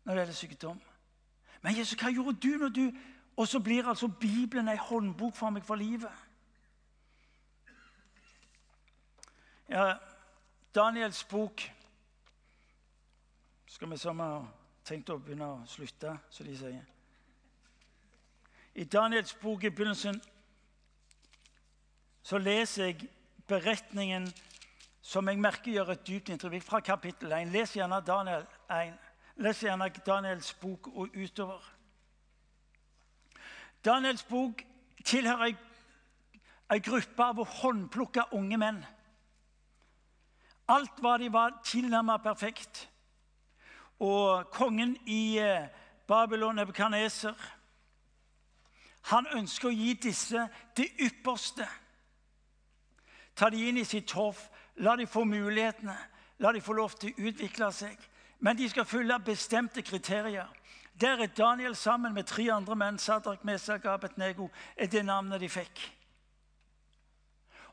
[0.04, 0.80] når det gjelder sykdom.
[1.62, 2.90] Men Jesus, hva gjorde du når du
[3.38, 6.10] Og så blir altså Bibelen ei håndbok for meg for livet.
[9.68, 9.94] Ja,
[10.74, 11.62] Daniels bok
[13.66, 14.48] Skal vi som har
[14.84, 16.84] tenkt å begynne å slutte, som de sier.
[18.74, 20.16] I Daniels bok i begynnelsen
[22.22, 23.10] så leser jeg
[23.46, 24.26] beretningen
[25.08, 27.48] som jeg merker gjør et dypt inntrykk fra kapittel 1.
[27.48, 28.96] Les gjerne Daniel 1.
[29.40, 31.64] Les gjerne Daniels bok og utover.
[33.84, 34.60] Daniels bok
[35.04, 35.54] tilhører
[36.68, 38.82] ei gruppe av håndplukka unge menn.
[40.68, 42.84] Alt hva de var tilnærmet perfekt.
[44.04, 45.70] Og kongen i eh,
[46.06, 47.34] Babylon, Nebukadneser,
[49.08, 50.44] han ønsker å gi disse
[50.76, 51.64] det ypperste.
[53.34, 55.96] Ta de inn i sitt hoff, la de få mulighetene,
[56.38, 57.98] la de få lov til å utvikle seg.
[58.40, 60.46] Men de skal følge bestemte kriterier.
[61.00, 65.48] Der er Daniel sammen med tre andre menn, Sadrak, Mesak Abednego, er det navnet de
[65.48, 65.94] fikk.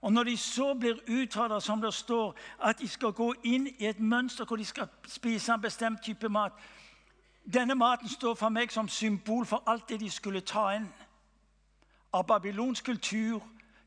[0.01, 3.87] Og Når de så blir utfordret, som det står, at de skal gå inn i
[3.87, 6.53] et mønster hvor de skal spise en bestemt type mat
[7.53, 10.87] Denne maten står for meg som symbol for alt det de skulle ta inn
[12.13, 13.41] av babylonsk kultur,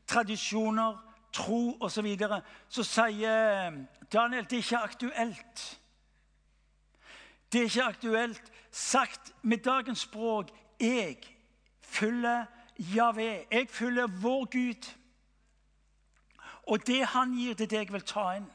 [0.07, 0.95] tradisjoner,
[1.33, 3.75] tro osv., så, videre, så sier
[4.13, 5.65] Daniel det er ikke aktuelt.
[7.51, 8.51] Det er ikke aktuelt.
[8.71, 11.17] Sagt med dagens språk jeg
[11.81, 12.45] følger
[12.79, 13.45] Javé.
[13.51, 14.95] Jeg følger vår Gud.
[16.67, 18.49] Og det han gir, det er det jeg vil ta inn.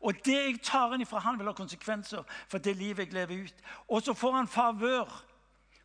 [0.00, 3.44] Og det jeg tar inn ifra han, vil ha konsekvenser for det livet jeg lever
[3.44, 3.54] ut.
[3.88, 5.24] Og så får han favør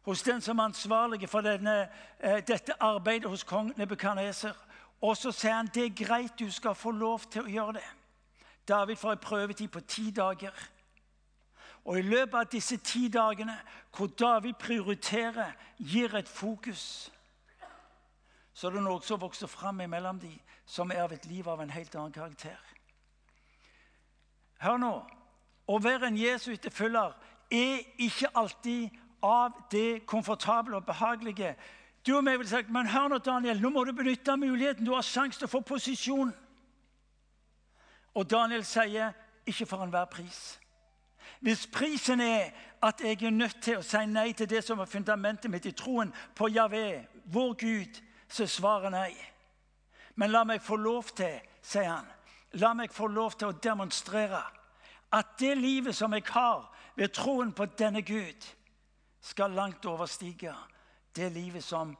[0.06, 4.54] hos den som er ansvarlig for denne, eh, dette arbeidet hos kong Nebukadneser.
[5.06, 7.90] Og så sier han det er greit, du skal få lov til å gjøre det.
[8.68, 10.54] David får en prøvetid på ti dager.
[11.86, 13.54] Og i løpet av disse ti dagene,
[13.94, 17.12] hvor David prioriterer, gir et fokus,
[18.54, 21.62] så er det noe som vokser fram mellom dem, som er av et liv av
[21.62, 22.58] en helt annen karakter.
[24.64, 24.94] Hør nå.
[25.66, 27.14] Å være en Jesu etterfølger
[27.54, 31.56] er ikke alltid av det komfortable og behagelige.
[32.06, 34.86] Du og meg ville sagt, men hør nå, Daniel, nå må du benytte muligheten.
[34.86, 36.34] Du har sjanse til å få posisjon.
[38.16, 39.16] Og Daniel sier,
[39.46, 40.60] ikke for enhver pris.
[41.42, 42.52] Hvis prisen er
[42.86, 45.74] at jeg er nødt til å si nei til det som er fundamentet mitt i
[45.78, 49.14] troen på Javé, vår Gud, så er svaret nei.
[50.16, 52.08] Men la meg få lov til, sier han,
[52.62, 54.44] la meg få lov til å demonstrere
[55.16, 58.46] at det livet som jeg har ved troen på denne Gud,
[59.22, 60.54] skal langt overstige
[61.16, 61.96] det livet som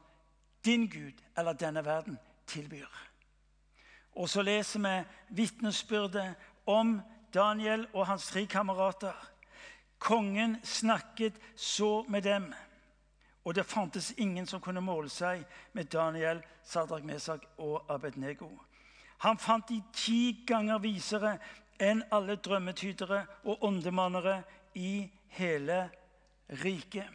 [0.64, 2.88] din Gud eller denne verden tilbyr.
[4.16, 5.04] Og så leser vi
[5.42, 6.34] vitnesbyrdet
[6.66, 7.00] om
[7.34, 9.14] Daniel og hans tre kamerater.
[9.98, 12.54] Kongen snakket så med dem,
[13.44, 18.48] og det fantes ingen som kunne måle seg med Daniel, Sadrak Mesak og Abednego.
[19.18, 21.36] Han fant de ti ganger visere
[21.80, 24.42] enn alle drømmetydere og åndemannere
[24.74, 25.06] i
[25.38, 25.86] hele
[26.62, 27.08] riket.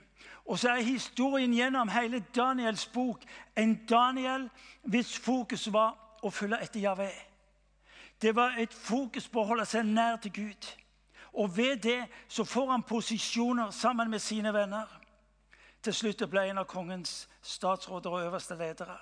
[0.45, 3.23] Og så er historien gjennom hele Daniels bok
[3.57, 4.49] en Daniel
[4.83, 7.11] hvis fokus var å følge etter Javé.
[8.21, 10.67] Det var et fokus på å holde seg nær til Gud.
[11.33, 14.87] Og ved det så får han posisjoner sammen med sine venner.
[15.81, 18.97] Til slutt ble en av kongens statsråder og øverste ledere.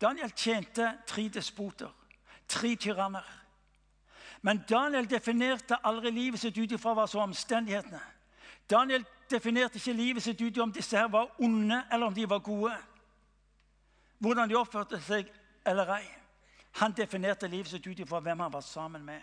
[0.00, 1.90] Daniel tjente tre despoter,
[2.48, 3.26] tre tyranner.
[4.42, 8.00] Men Daniel definerte aldri livet sitt ut ifra hva som omstendighetene.
[8.72, 12.28] Daniel definerte ikke livet sitt ut i om disse her var onde eller om de
[12.28, 12.72] var gode.
[14.18, 15.28] Hvordan de oppførte seg
[15.66, 16.04] eller ei.
[16.80, 19.20] Han definerte livet sitt ut ifra hvem han var sammen med.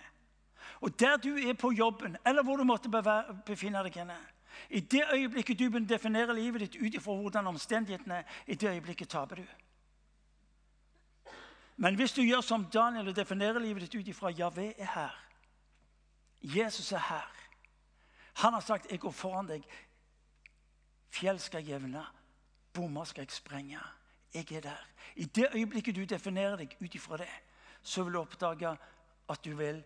[0.81, 2.89] Og Der du er på jobben, eller hvor du måtte
[3.45, 4.17] befinne deg, henne,
[4.69, 8.55] I det øyeblikket du begynner å definere livet ditt ut ifra hvordan omstendighetene er, i
[8.55, 9.45] det øyeblikket taper du.
[11.77, 15.15] Men hvis du gjør som Daniel og definerer livet ditt ut ifra Javé er her,
[16.41, 17.38] Jesus er her
[18.39, 19.63] Han har sagt 'Jeg går foran deg'.
[21.09, 22.05] Fjell skal jeg jevne,
[22.73, 23.79] bommer skal jeg sprenge.
[24.33, 24.87] Jeg er der.
[25.15, 27.29] I det øyeblikket du definerer deg ut ifra det,
[27.81, 28.77] så vil du oppdage
[29.29, 29.83] at du vil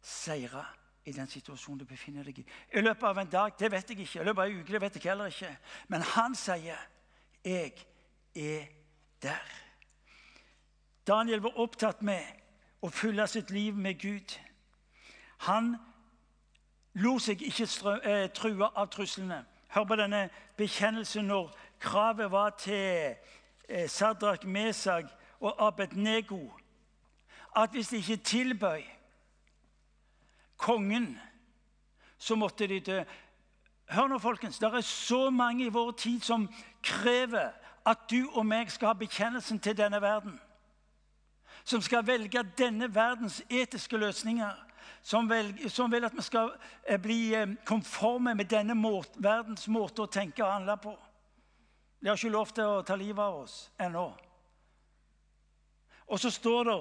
[0.00, 0.64] seire
[1.04, 2.46] i den situasjonen du befinner deg i.
[2.72, 4.20] I løpet av en dag det vet jeg ikke.
[4.20, 5.56] I løpet av en uke det vet jeg heller ikke.
[5.88, 6.78] Men han sier
[7.44, 7.72] 'Jeg
[8.34, 8.66] er
[9.22, 9.60] der'.
[11.06, 12.24] Daniel var opptatt med
[12.82, 14.38] å fylle sitt liv med Gud.
[15.38, 15.76] Han
[16.94, 17.68] lot seg ikke
[18.02, 19.44] eh, true av truslene.
[19.74, 23.16] Hør på denne bekjennelsen når kravet var til
[23.68, 26.50] eh, Sadrak, Mesak og Abednego
[27.56, 28.82] at hvis de ikke tilbøy
[30.56, 31.20] kongen,
[32.18, 33.02] så måtte de dø.
[33.90, 34.58] Hør nå, folkens.
[34.58, 36.48] Det er så mange i vår tid som
[36.82, 37.50] krever
[37.86, 40.40] at du og meg skal ha bekjennelsen til denne verden.
[41.64, 44.63] Som skal velge denne verdens etiske løsninger.
[45.02, 46.52] Som, velger, som vil at vi skal
[46.88, 50.94] eh, bli eh, konforme med denne måte, verdens måte å tenke og handle på.
[52.00, 54.08] De har ikke lov til å ta livet av oss ennå.
[56.06, 56.78] Og så står det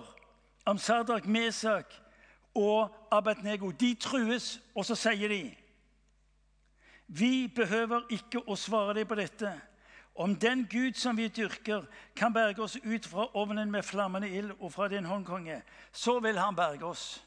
[0.65, 1.93] om Sardak, Mesak
[2.55, 3.71] og Abednego.
[3.71, 5.43] De trues, og så sier de
[7.07, 9.51] Vi behøver ikke å svare deg på dette.
[10.15, 11.85] Om den Gud som vi dyrker,
[12.15, 15.61] kan berge oss ut fra ovnen med flammende ild og fra din hånd, konge,
[15.91, 17.23] så vil han berge oss.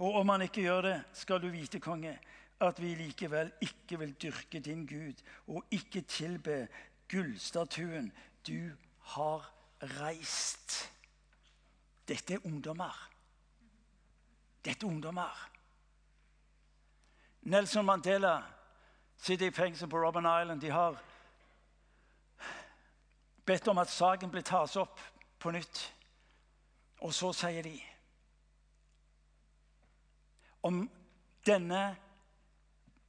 [0.00, 2.14] Og om han ikke gjør det, skal du vite, konge,
[2.60, 6.68] at vi likevel ikke vil dyrke din Gud og ikke tilbe
[7.08, 8.12] gullstatuen
[8.46, 8.72] du
[9.14, 9.44] har
[10.00, 10.92] reist.
[12.08, 13.10] Dette er ungdommer.
[14.64, 15.50] Dette er ungdommer.
[17.42, 18.42] Nelson Mandela
[19.16, 20.60] sitter i fengsel på Robben Island.
[20.60, 21.00] De har
[23.46, 25.00] bedt om at saken blir tas opp
[25.38, 25.94] på nytt.
[27.00, 27.78] Og så sier de
[30.62, 30.90] om
[31.46, 31.96] denne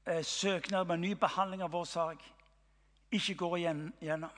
[0.06, 2.24] eh, søknaden om ny behandling av vår sak
[3.12, 4.32] ikke går igjennom,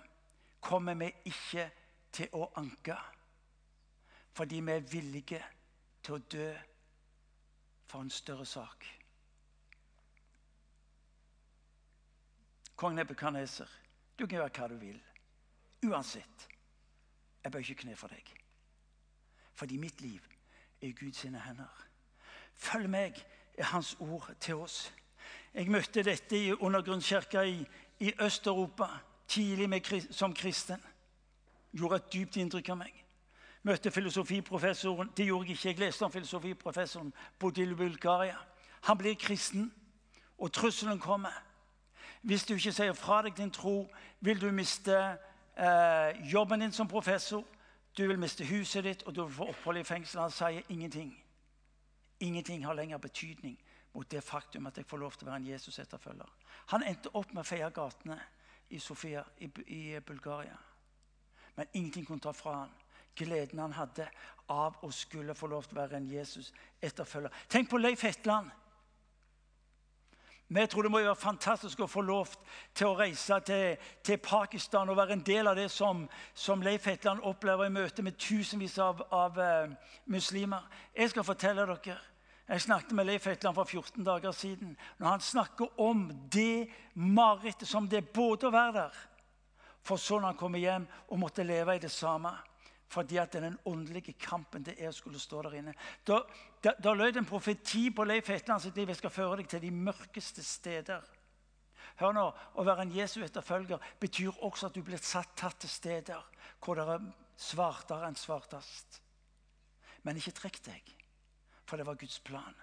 [0.62, 1.67] kommer vi ikke
[2.12, 2.95] til å anke.
[4.34, 5.41] Fordi vi er villige
[6.04, 6.49] til å dø
[7.86, 8.88] for en større sak.
[12.76, 13.69] Kong Nebukadneser,
[14.17, 14.99] du kan gjøre hva du vil.
[15.86, 16.47] Uansett.
[17.43, 18.34] Jeg bør ikke kne for deg.
[19.54, 20.23] Fordi mitt liv
[20.82, 21.84] er i Guds hender.
[22.55, 23.25] Følg meg,
[23.57, 24.93] er Hans ord til oss.
[25.53, 27.65] Jeg møtte dette i undergrunnskirka i,
[27.99, 28.87] i Øst-Europa
[29.27, 30.81] tidlig med, som kristen.
[31.73, 33.03] Gjorde et dypt inntrykk av meg
[33.63, 35.09] møtte filosofiprofessoren.
[35.17, 35.67] Det gjorde jeg ikke.
[35.69, 37.13] Jeg leste om filosofiprofessoren.
[37.39, 38.37] Bodde i Bulgaria.
[38.81, 39.73] Han blir kristen,
[40.37, 41.43] og trusselen kommer.
[42.21, 43.87] Hvis du ikke sier fra deg din tro,
[44.19, 44.95] vil du miste
[45.57, 47.43] eh, jobben din som professor.
[47.97, 50.21] Du vil miste huset ditt, og du vil få opphold i fengsel.
[50.21, 51.22] Han sier ingenting.
[52.23, 53.57] Ingenting har lenger betydning
[53.93, 56.29] mot det faktum at jeg får lov til å være en Jesus-etterfølger.
[56.71, 58.17] Han endte opp med å feie gatene
[58.73, 60.55] i Sofia i, i Bulgaria.
[61.55, 62.73] Men ingenting kunne ta fra han
[63.15, 64.07] gleden han hadde
[64.49, 67.33] av å skulle få lov til å være en Jesus-etterfølger.
[67.49, 68.49] Tenk på Leif Hetland.
[70.53, 72.33] Vi tror det må være fantastisk å få lov
[72.75, 76.86] til å reise til, til Pakistan og være en del av det som, som Leif
[76.86, 80.67] Hetland opplever i møte med tusenvis av, av uh, muslimer.
[80.93, 81.97] Jeg skal fortelle dere
[82.47, 84.77] jeg snakket med Leif Hetland for 14 dager siden.
[84.99, 88.97] Når han snakker om det marerittet som det er både å være der,
[89.84, 92.32] for så når han kommer hjem og måtte leve i det samme
[92.93, 95.71] fordi at det er den åndelige kampen det er å skulle stå der inne.
[96.06, 96.19] Da,
[96.62, 98.91] da, da lød en profeti på Leif Hetland sitt liv.
[98.91, 101.01] Jeg skal føre deg til de mørkeste steder.
[101.97, 105.73] Hør nå, Å være en Jesu etterfølger betyr også at du blir satt tatt til
[105.73, 106.21] steder
[106.63, 107.08] hvor det er
[107.39, 108.99] svartere enn svartest.
[110.06, 110.93] Men ikke trekk deg,
[111.65, 112.56] for det var Guds plan.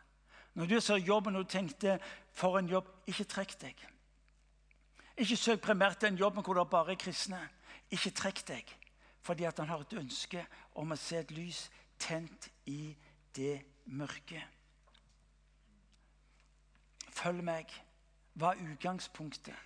[0.54, 2.00] Når du ser jobben og tenkte
[2.32, 3.86] 'for en jobb', ikke trekk deg.
[5.16, 7.48] Ikke søk primært den jobben hvor det bare er kristne.
[7.90, 8.76] Ikke trekk deg
[9.20, 12.96] fordi at han har et ønske om å se et lys tent i
[13.36, 14.44] det mørke.
[17.10, 17.66] Følg meg.
[18.32, 19.56] Hva er utgangspunktet?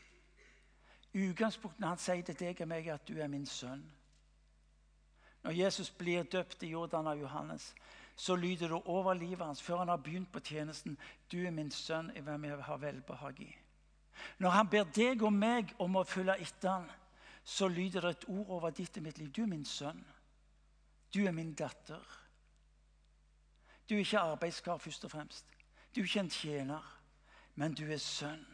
[1.15, 3.85] Utgangspunktet når han sier til deg og meg at du er min sønn.
[5.45, 7.75] Når Jesus blir døpt i Jordan av Johannes,
[8.17, 10.99] så lyder det over livet hans før han har begynt på tjenesten.
[11.33, 13.51] Du er min sønn i hvem jeg har velbehag i.
[14.39, 16.91] Når han ber deg og meg om å følge etter han,
[17.45, 19.33] så lyder det et ord over ditt og mitt liv.
[19.33, 20.05] Du er min sønn.
[21.15, 22.03] Du er min datter.
[23.89, 25.51] Du er ikke arbeidskar først og fremst.
[25.95, 26.87] Du er ikke en tjener,
[27.55, 28.47] men du er sønn.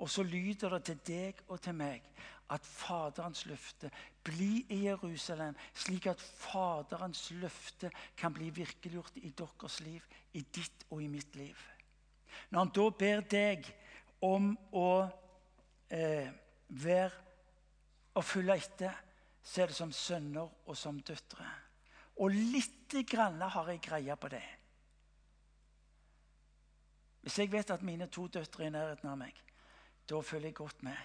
[0.00, 2.06] Og så lyder det til deg og til meg
[2.50, 3.90] at Faderens løfte
[4.26, 10.86] bli i Jerusalem, slik at Faderens løfte kan bli virkeliggjort i deres liv, i ditt
[10.90, 11.56] og i mitt liv.
[12.50, 13.70] Når han da ber deg
[14.26, 14.90] om å
[15.88, 16.30] eh,
[16.68, 17.10] være
[18.18, 18.96] og følge etter,
[19.42, 21.46] så er det som sønner og som døtre.
[22.20, 24.44] Og lite grann har jeg greie på det.
[27.20, 29.36] Hvis jeg vet at mine to døtre er i nærheten av meg,
[30.08, 30.96] da følger jeg godt med.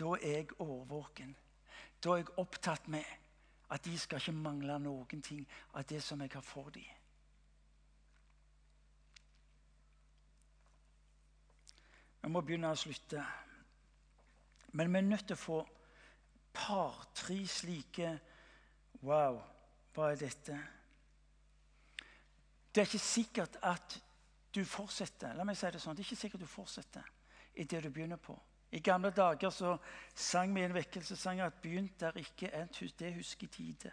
[0.00, 1.34] Da er jeg årvåken.
[2.00, 3.04] Da er jeg opptatt med
[3.70, 5.44] at de skal ikke mangle noen ting
[5.74, 6.88] av det som jeg har for dem.
[12.20, 13.22] Vi må begynne å slutte.
[14.72, 15.60] Men vi er nødt til å få
[16.54, 18.18] par-tre slike
[19.00, 19.38] Wow,
[19.94, 20.56] hva er dette?
[22.68, 23.96] Det er ikke sikkert at
[24.52, 25.32] du fortsetter.
[25.34, 27.06] La meg si Det sånn, det er ikke sikkert du fortsetter
[27.54, 28.36] i det du begynner på.
[28.72, 29.76] I gamle dager så
[30.14, 32.98] sang vi en vekkelsessang at 'begynt der ikke endt.
[32.98, 33.90] Det husker tide.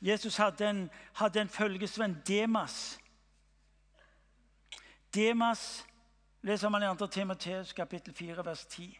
[0.00, 2.98] Jesus hadde en, hadde en følgesvenn, Demas.
[5.14, 5.86] Demas
[6.42, 7.06] leser man i 2.
[7.06, 8.98] Timoteus kapittel 4, vers 10.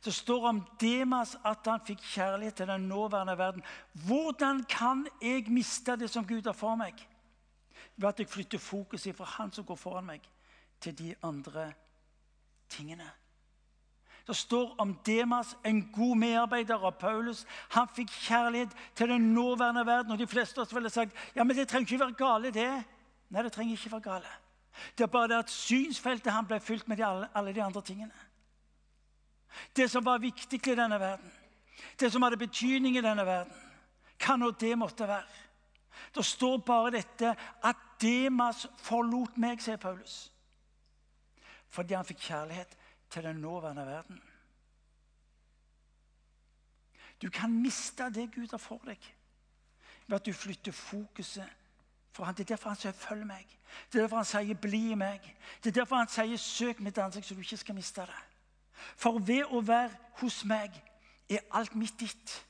[0.00, 3.62] Så står om Demas at han fikk kjærlighet til den nåværende verden.
[3.92, 6.94] Hvordan kan jeg miste det som Gud har for meg?
[7.96, 10.22] Ved at jeg flytter fokuset fra han som går foran meg,
[10.80, 11.72] til de andre
[12.68, 13.10] tingene.
[14.26, 17.42] Det står om Demas, en god medarbeider av Paulus.
[17.76, 20.12] Han fikk kjærlighet til den nåværende verden.
[20.12, 22.70] Og de fleste av oss ville sagt ja, men det trenger ikke være gale, det.
[23.28, 24.32] Nei, det trenger ikke være gale.
[24.96, 28.24] Det er bare det at synsfeltet han ble fylt med de, alle, de andre tingene.
[29.76, 31.30] Det som var viktig i denne verden,
[32.00, 33.52] det som hadde betydning i denne verden,
[34.24, 35.42] hva nå det måtte være.
[36.14, 40.32] Det står bare dette at Demas forlot meg, sier Paulus.
[41.70, 42.74] Fordi han fikk kjærlighet
[43.14, 44.22] til den nåværende verden.
[47.22, 48.98] Du kan miste det Gud har for deg,
[50.06, 51.46] ved at du flytter fokuset
[52.12, 52.34] fra han.
[52.34, 53.56] Det er derfor han sier 'følg meg'.
[53.92, 55.30] Det er derfor han sier 'bli meg'.
[55.64, 58.24] Det er derfor han sier 'søk mitt ansikt', så du ikke skal miste det.
[58.96, 60.82] For ved å være hos meg
[61.30, 62.46] er alt mitt ditt.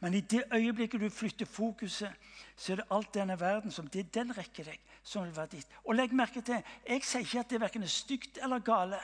[0.00, 2.12] Men i det øyeblikket du flytter fokuset,
[2.56, 5.68] så er det alt denne verden som det den rekker deg, som vil være ditt.
[5.84, 9.00] Og legg merke til, Jeg sier ikke at det verken er stygt eller gale.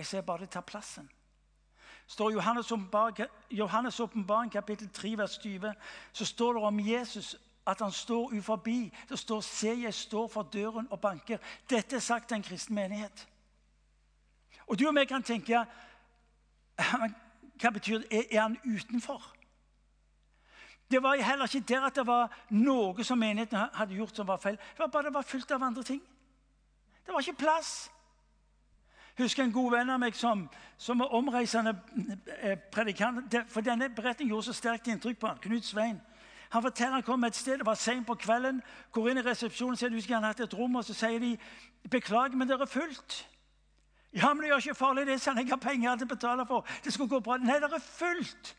[0.00, 1.10] Jeg ser bare det tar plassen.
[2.06, 2.30] står
[3.50, 5.72] Johannes' åpenbaring kapittel 3, vers 20,
[6.12, 7.36] så står det om Jesus
[7.66, 8.92] at han står uforbi.
[9.08, 11.38] Det står 'Se, jeg står for døren og banker'.
[11.70, 13.28] Dette er sagt til en kristen menighet.
[14.66, 15.66] Og du og meg kan tenke
[17.60, 18.36] Hva betyr det?
[18.36, 19.36] Er han utenfor?
[20.90, 24.36] Det var heller ikke der at det var noe som menigheten hadde gjort som var
[24.36, 24.56] feil.
[24.56, 26.02] Det var bare det var fullt av andre ting.
[27.06, 27.90] Det var ikke plass.
[29.20, 30.46] Husker en god venn av meg som,
[30.80, 31.74] som var omreisende
[32.40, 33.34] eh, predikant.
[33.52, 36.00] For denne beretningen gjorde så sterkt inntrykk på han, Knut Svein.
[36.50, 38.62] Han forteller han kom et sted, det var sent på kvelden.
[38.92, 41.36] Går inn i resepsjonen sier du han hatt et rom, og så sier de
[41.90, 43.20] beklager, men det er fullt.
[44.12, 45.38] Ja, men det gjør ikke farlig, det sånn.
[45.38, 46.66] jeg har penger til å betale for.
[46.82, 47.36] Det skulle gå bra.
[47.38, 48.54] Nei, det er fullt.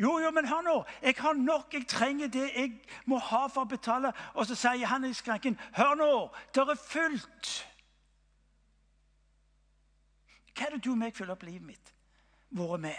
[0.00, 0.76] Jo, jo, men hør nå.
[1.02, 1.74] Jeg har nok.
[1.74, 2.72] Jeg trenger det jeg
[3.04, 4.12] må ha for å betale.
[4.34, 6.12] Og så sier han i skranken, hør nå,
[6.54, 7.52] det er fullt.
[10.56, 11.92] Hva er det du og meg følger opp livet mitt
[12.56, 12.98] vært med?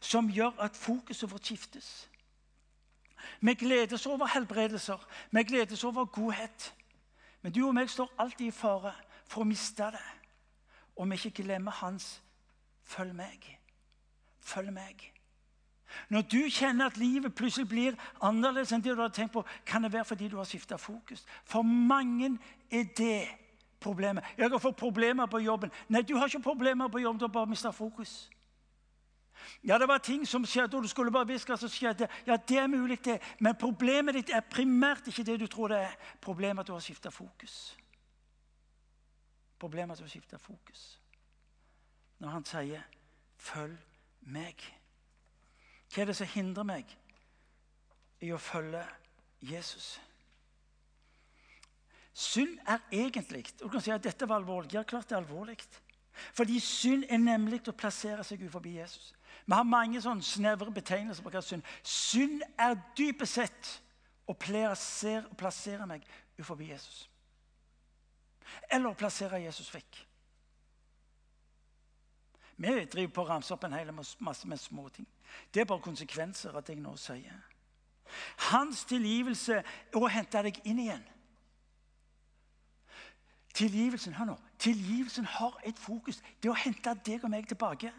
[0.00, 2.08] Som gjør at fokuset vårt skiftes.
[3.40, 5.00] Vi gledes over helbredelser,
[5.30, 6.74] vi gledes over godhet.
[7.42, 8.92] Men du og meg står alltid i fare
[9.26, 10.08] for å miste det.
[10.98, 12.22] Om vi ikke glemmer hans
[12.84, 13.56] 'følg meg'.
[14.40, 15.12] Følg meg.
[16.08, 19.82] Når du kjenner at livet plutselig blir annerledes enn det du har tenkt på, kan
[19.82, 21.24] det være fordi du har skifta fokus.
[21.44, 22.38] For mange
[22.70, 23.28] er det
[23.80, 24.24] problemet.
[24.36, 25.70] Jeg har fått problemer på jobben.
[25.88, 28.30] Nei, du har ikke problemer på jobben, du har bare mista fokus.
[29.64, 32.08] Ja, det var ting som skjedde, og du skulle bare visst hva som skjedde.
[32.26, 33.18] Ja, det er mulig, det.
[33.40, 35.94] Men problemet ditt er primært ikke det du tror det er.
[36.20, 37.76] Problemet er at du har skifta fokus.
[39.58, 41.00] Problemet er at du har skifta fokus.
[42.18, 42.82] Når han sier
[43.38, 43.78] 'følg
[44.20, 44.72] meg'.
[45.94, 46.98] Hva er det som hindrer meg
[48.20, 48.84] i å følge
[49.40, 50.00] Jesus?
[52.18, 54.74] Synd er egentlig og Du kan si at dette var alvorlig.
[54.74, 55.58] Ja, klart det er alvorlig.
[56.34, 59.12] Fordi synd er nemlig å plassere seg utenfor Jesus.
[59.46, 63.70] Vi har mange sånne snevre betegnelser på hva synd Synd er dypest sett
[64.26, 66.02] å plassere, plassere meg
[66.34, 67.04] utenfor Jesus.
[68.66, 70.00] Eller å plassere Jesus vekk.
[72.58, 75.06] Vi driver på å ramse opp en hel masse med småting.
[75.54, 77.38] Det er bare konsekvenser det jeg nå sier.
[78.50, 81.06] Hans tilgivelse er å hente deg inn igjen
[83.58, 86.20] Tilgivelsen hør nå, tilgivelsen har et fokus.
[86.42, 87.90] Det å hente deg og meg tilbake.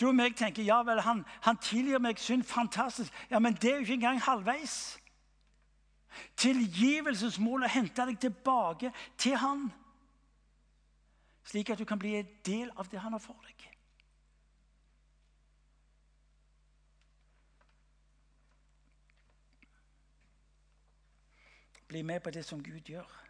[0.00, 2.46] Du og meg tenker ja vel, han, han tilgir meg synd.
[2.48, 3.12] Fantastisk.
[3.30, 4.76] Ja, Men det er jo ikke engang halvveis.
[6.40, 9.66] Tilgivelsens mål er å hente deg tilbake til han.
[11.44, 13.68] Slik at du kan bli en del av det han har for deg.
[21.92, 23.23] Bli med på det som Gud gjør.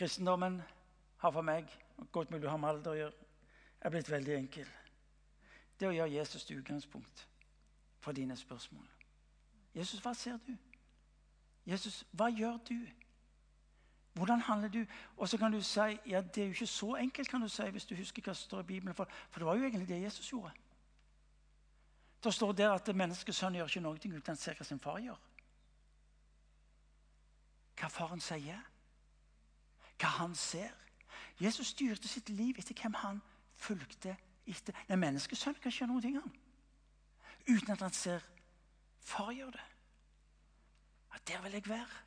[0.00, 0.62] Kristendommen
[1.20, 1.68] har for meg
[2.12, 3.26] godt mulig å ha med alder å gjøre,
[3.84, 4.70] er blitt veldig enkel.
[5.76, 7.26] Det å gjøre Jesus til utgangspunkt
[8.00, 8.86] for dine spørsmål.
[9.76, 10.54] Jesus, hva ser du?
[11.68, 12.78] Jesus, hva gjør du?
[14.16, 14.80] Hvordan handler du?
[15.16, 17.68] Og så kan du si ja, det er jo ikke så enkelt, kan du si,
[17.76, 18.96] hvis du husker hva som står i Bibelen.
[18.96, 20.56] For, for det var jo egentlig det Jesus gjorde.
[22.24, 25.20] Det står der at menneskesønnen gjør ikke noe uten å se hva sin far gjør.
[27.80, 28.64] Hva faren sier,
[30.00, 30.72] hva han ser.
[31.40, 33.20] Jesus styrte sitt liv etter hvem han
[33.56, 34.76] fulgte etter.
[34.88, 36.36] En menneskesønn kan ikke gjøre noen ting, han.
[37.48, 38.24] Uten at han ser
[39.00, 39.66] far gjøre det.
[41.14, 42.04] At der vil jeg være.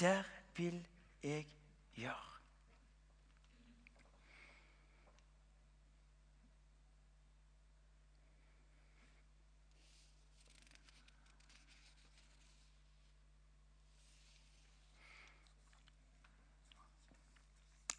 [0.00, 0.22] Der
[0.56, 0.86] vil
[1.22, 1.46] jeg
[1.94, 2.31] gjøre?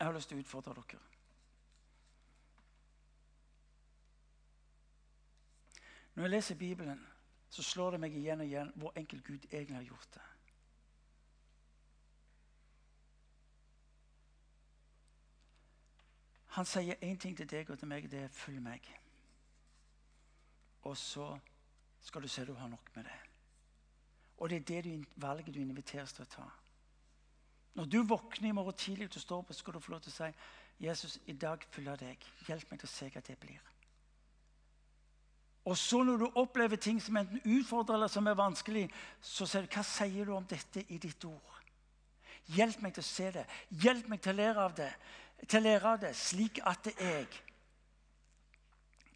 [0.04, 0.98] Jeg har lyst til å utfordre dere.
[6.14, 7.06] Når jeg leser Bibelen,
[7.50, 10.24] så slår det meg igjen og igjen hvor enkel Gud egentlig har gjort det.
[16.58, 18.12] Han sier én ting til deg og til meg.
[18.12, 18.92] Det er 'følg meg'.
[20.82, 21.40] Og så
[22.02, 23.20] skal du se du har nok med det.
[24.38, 26.63] Og det er det du, valget du inviteres til å ta.
[27.74, 30.16] Når du våkner i morgen tidlig og står opp, skal du få lov til å
[30.16, 30.34] si
[30.80, 32.18] 'Jesus, i dag følger deg.
[32.48, 33.70] Hjelp meg til å se hva det blir'.
[35.66, 39.62] Og så når du opplever ting som enten utfordrer eller som er vanskelig, så sier
[39.62, 41.60] du 'Hva sier du om dette i ditt ord?'
[42.46, 43.46] Hjelp meg til å se det.
[43.70, 44.94] Hjelp meg til å lære av det
[45.48, 47.28] til å lære av det, slik at jeg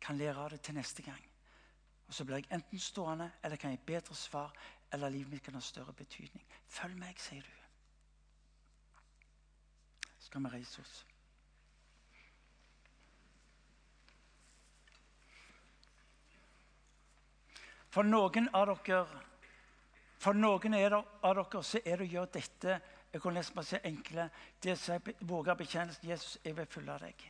[0.04, 1.24] kan lære av det til neste gang.
[2.08, 4.54] Og Så blir jeg enten stående, eller kan jeg bedre svar,
[4.92, 6.46] eller livet mitt kan ha større betydning.
[6.68, 7.57] Følg meg, sier du.
[10.28, 11.06] Skal vi reise oss.
[17.88, 19.06] For noen av dere
[20.20, 22.80] for noen av dere så er det å gjøre dette
[23.14, 24.26] jeg kunne nesten bare si enkle.
[24.60, 24.98] Det å
[25.30, 27.24] våge bekjennelsen Jesus, jeg vil følge deg.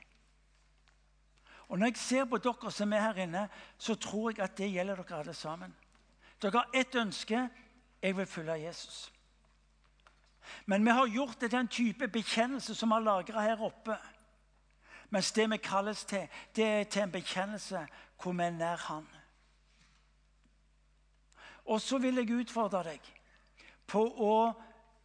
[1.67, 3.43] Og Når jeg ser på dere som er her inne,
[3.77, 5.75] så tror jeg at det gjelder dere alle sammen.
[6.41, 7.43] Dere har ett ønske
[8.01, 9.11] jeg vil følge Jesus.
[10.65, 13.97] Men vi har gjort det til en type bekjennelse som vi har lagra her oppe.
[15.09, 17.87] Mens det vi kalles til, det er til en bekjennelse
[18.21, 19.07] hvor vi er nær Han.
[21.65, 23.13] Og så vil jeg utfordre deg
[23.87, 24.37] på å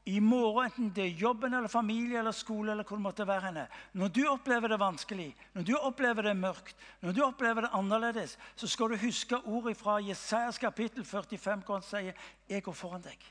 [0.04, 3.46] i morgen, enten det er jobben eller familie eller skole, eller hvor det måtte være
[3.46, 3.66] henne.
[3.94, 8.34] Når du opplever det vanskelig, når du opplever det mørkt, når du opplever det annerledes,
[8.56, 12.12] så skal du huske ordet fra Jesajas kapittel 45, hvor han sier
[12.48, 13.30] 'Jeg går foran deg'.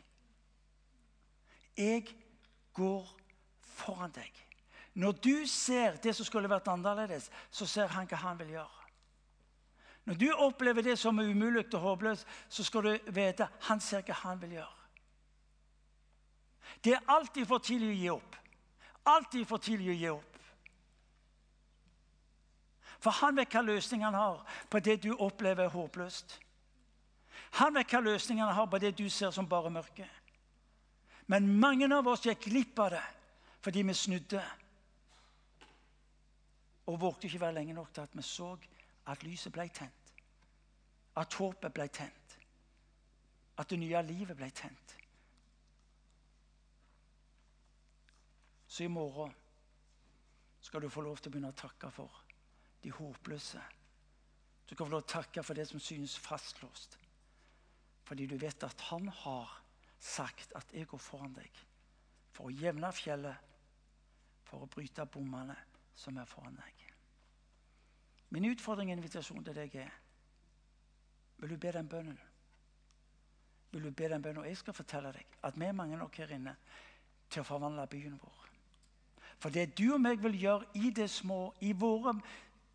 [1.77, 2.07] Jeg
[2.73, 3.07] går
[3.61, 4.31] foran deg.
[4.93, 8.77] Når du ser det som skulle vært annerledes, så ser han hva han vil gjøre.
[10.05, 14.03] Når du opplever det som er umulig og håpløst, så skal du vite han ser
[14.03, 14.77] hva han vil gjøre.
[16.83, 18.35] Det er alltid for tidlig å gi opp.
[19.05, 20.37] Alltid for tidlig å gi opp.
[23.01, 26.37] For han vet hva løsningen han har på det du opplever er håpløst.
[27.61, 30.05] Han vet hva løsningen han har på det du ser som bare mørke.
[31.31, 33.05] Men mange av oss gikk glipp av det
[33.61, 34.41] fordi vi snudde.
[36.89, 38.55] Og vågte ikke være lenge nok til at vi så
[39.11, 40.15] at lyset ble tent.
[41.15, 42.35] At håpet ble tent.
[43.61, 44.95] At det nye livet ble tent.
[48.67, 49.31] Så i morgen
[50.61, 52.21] skal du få lov til å begynne å takke for
[52.81, 53.61] de håpløse.
[54.67, 56.97] Du kan få lov til å takke for det som synes fastlåst.
[58.07, 59.60] Fordi du vet at han har
[60.01, 61.65] sagt at 'jeg går foran deg'
[62.31, 63.35] for å jevne fjellet,
[64.43, 65.55] for å bryte bommene
[65.95, 66.93] som er foran deg.
[68.29, 69.91] Min utfordring og invitasjon til deg er
[71.37, 72.19] Vil du be den bønnen?
[73.71, 74.43] Vil du be den bønnen?
[74.43, 76.55] Og jeg skal fortelle deg at vi er mange nok her inne
[77.29, 78.49] til å forvandle byen vår.
[79.39, 82.13] For det du og meg vil gjøre i det små, i våre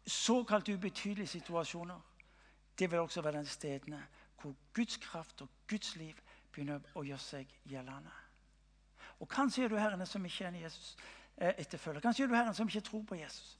[0.06, 2.00] såkalt ubetydelige situasjoner,
[2.78, 4.02] det vil også være de stedene
[4.40, 6.18] hvor Guds kraft og Guds liv
[6.56, 8.12] begynner å gjøre seg gjeldende.
[9.20, 10.96] Og kanskje er du her inne som ikke er en Jesus
[11.36, 12.00] eh.
[12.02, 13.58] Kanskje er du her inne som ikke tror på Jesus.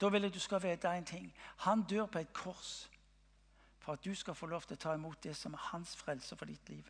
[0.00, 1.28] Da vil jeg du skal vite en ting.
[1.66, 2.88] Han dør på et kors
[3.80, 6.36] for at du skal få lov til å ta imot det som er hans frelse
[6.36, 6.88] for ditt liv.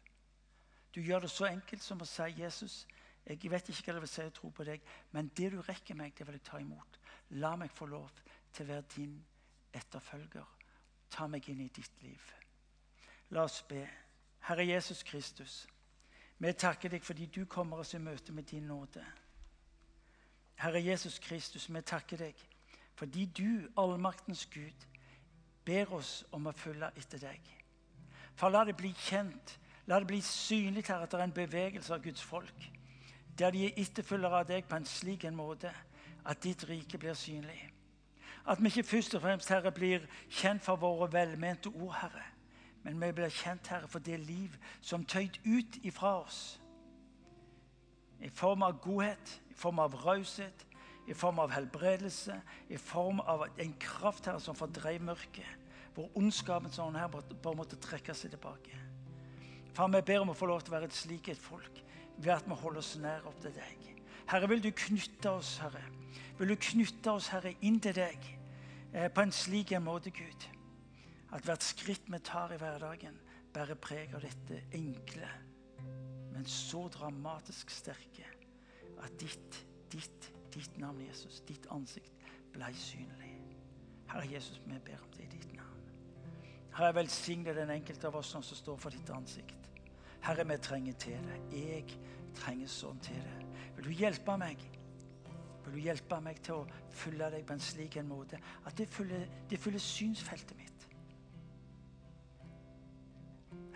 [0.95, 2.87] Du gjør det så enkelt som å si 'Jesus,
[3.27, 4.83] jeg vet ikke hva det vil si å tro på deg',
[5.13, 6.99] men det du rekker meg, det vil jeg ta imot.
[7.31, 8.11] La meg få lov
[8.53, 9.25] til å være din
[9.73, 10.47] etterfølger.
[11.11, 12.33] Ta meg inn i ditt liv.
[13.31, 13.87] La oss be.
[14.41, 15.67] Herre Jesus Kristus,
[16.39, 19.05] vi takker deg fordi du kommer oss i møte med din nåde.
[20.61, 22.47] Herre Jesus Kristus, vi takker deg
[23.01, 24.87] fordi du, allmaktens Gud,
[25.65, 27.47] ber oss om å følge etter deg.
[28.37, 29.55] For la det bli kjent,
[29.89, 32.67] la det bli synlig her at det er en bevegelse av Guds folk.
[33.39, 35.73] Der de er etterfølgere av deg på en slik en måte
[36.29, 37.71] at ditt rike blir synlig.
[38.45, 42.25] At vi ikke først og fremst Herre, blir kjent for våre velmente ord, Herre.
[42.83, 46.61] Men vi blir kjent, Herre, for det liv som tøyd ut ifra oss.
[48.21, 50.67] I form av godhet, i form av raushet,
[51.09, 52.37] i form av helbredelse,
[52.69, 55.57] i form av en kraft Herre, som fordreiv mørket.
[55.95, 58.77] Hvor ondskapen sånn her bare måtte trekke seg tilbake.
[59.75, 61.83] Far, vi ber om å få lov til å være et slik folk
[62.21, 63.91] ved at vi holder oss nær opp til deg.
[64.31, 65.83] Herre, vil du knytte oss, Herre?
[66.39, 68.27] Vil du knytte oss, Herre, inn til deg
[68.93, 70.60] eh, på en slik måte, Gud?
[71.33, 73.17] At hvert skritt vi tar i hverdagen,
[73.55, 75.31] bærer preg av dette enkle,
[76.31, 78.27] men så dramatisk sterke
[79.01, 82.13] at ditt, ditt ditt navn, Jesus, ditt ansikt,
[82.55, 83.31] ble synlig.
[84.11, 85.85] Herre Jesus, vi ber om det i ditt navn.
[86.75, 89.69] Herre, velsigne den enkelte av oss som står for ditt ansikt.
[90.25, 91.39] Herre, vi trenger til det.
[91.55, 91.85] Jeg
[92.37, 93.47] trenger sånn til det.
[93.77, 94.63] Vil du hjelpe meg?
[95.65, 98.89] Vil du hjelpe meg til å følge deg på en slik en måte at det
[98.91, 100.70] fyller, det fyller synsfeltet mitt?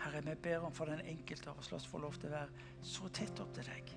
[0.05, 2.35] Herre, vi ber om for den enkelte av oss la oss få lov til å
[2.35, 3.93] være så tett opp til deg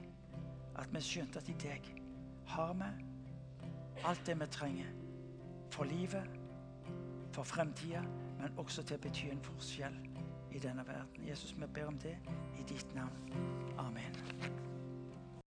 [0.81, 1.91] at vi skjønte at i deg
[2.55, 2.89] har vi
[4.09, 4.95] alt det vi trenger
[5.75, 6.39] for livet,
[7.35, 8.01] for fremtida,
[8.39, 9.99] men også til å bety en forskjell
[10.55, 11.29] i denne verden.
[11.29, 12.17] Jesus, vi ber om det
[12.57, 13.29] i ditt navn.